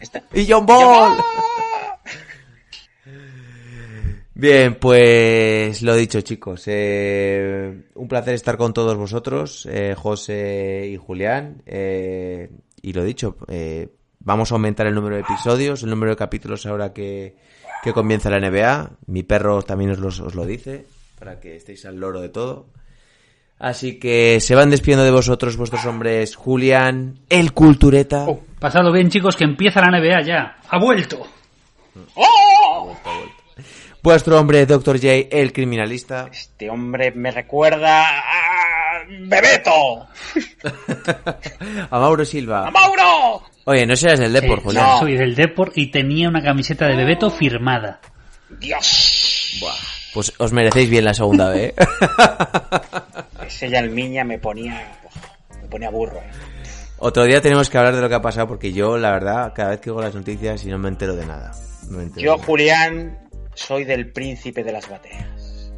[0.00, 1.18] Está- Y John Ball.
[4.36, 6.64] Bien, pues lo dicho, chicos.
[6.66, 11.62] eh, un placer estar con todos vosotros, eh, José y Julián.
[11.66, 12.50] eh,
[12.82, 13.88] y lo dicho, eh,
[14.20, 17.36] vamos a aumentar el número de episodios, el número de capítulos ahora que,
[17.82, 18.90] que comienza la NBA.
[19.06, 20.84] Mi perro también os, los- os lo dice,
[21.18, 22.66] para que estéis al loro de todo.
[23.58, 28.24] Así que se van despidiendo de vosotros vuestros hombres Julián, el Cultureta.
[28.28, 30.56] Oh, pasado bien, chicos, que empieza la NBA ya.
[30.68, 31.26] Ha vuelto.
[34.02, 34.96] Vuestro hombre Dr.
[34.96, 36.28] J, el criminalista.
[36.30, 40.08] Este hombre me recuerda a Bebeto.
[41.90, 42.66] a Mauro Silva.
[42.66, 43.42] ¡A Mauro!
[43.64, 44.86] Oye, no serás del Depor, Sí, Julián.
[44.86, 44.98] no.
[44.98, 47.98] Soy del Depor y tenía una camiseta de Bebeto firmada.
[48.60, 49.58] Dios.
[50.12, 51.72] Pues os merecéis bien la segunda vez.
[53.46, 54.98] Ese Yalmiña me ponía...
[55.62, 56.18] Me ponía burro.
[56.18, 56.30] ¿eh?
[56.98, 59.70] Otro día tenemos que hablar de lo que ha pasado porque yo, la verdad, cada
[59.70, 61.52] vez que oigo las noticias y no me entero de nada.
[61.90, 62.46] No me entero Yo, de nada.
[62.46, 63.18] Julián,
[63.54, 65.70] soy del príncipe de las bateas.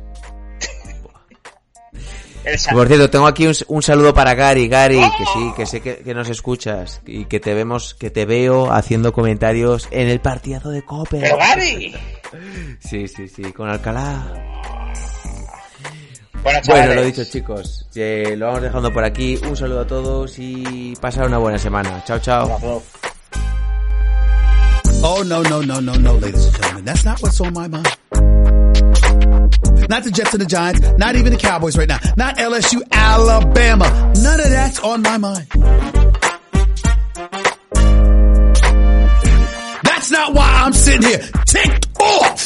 [2.45, 5.81] El Por cierto, tengo aquí un, un saludo para Gary, Gary, que sí, que sé
[5.81, 10.21] que, que nos escuchas y que te vemos, que te veo haciendo comentarios en el
[10.21, 11.19] partidazo de Cope.
[11.21, 11.95] ¡Pero Gary!
[12.81, 14.56] Sí, sí, sí, con Alcalá.
[16.47, 19.36] Bueno, chavales, Bueno, lo dicho, chicos, eh, lo vamos dejando por aquí.
[19.49, 22.05] Un saludo a todos y pasar una buena semana.
[22.05, 22.82] Chao, chao.
[25.03, 26.84] Oh, no, no, no, no, no, ladies and gentlemen.
[26.84, 27.88] That's not what's on my mind.
[29.88, 34.12] Not the Jets and the Giants, not even the Cowboys right now, not LSU, Alabama.
[34.14, 35.49] None of that's on my mind.
[39.82, 42.45] That's not why I'm sitting here ticked off.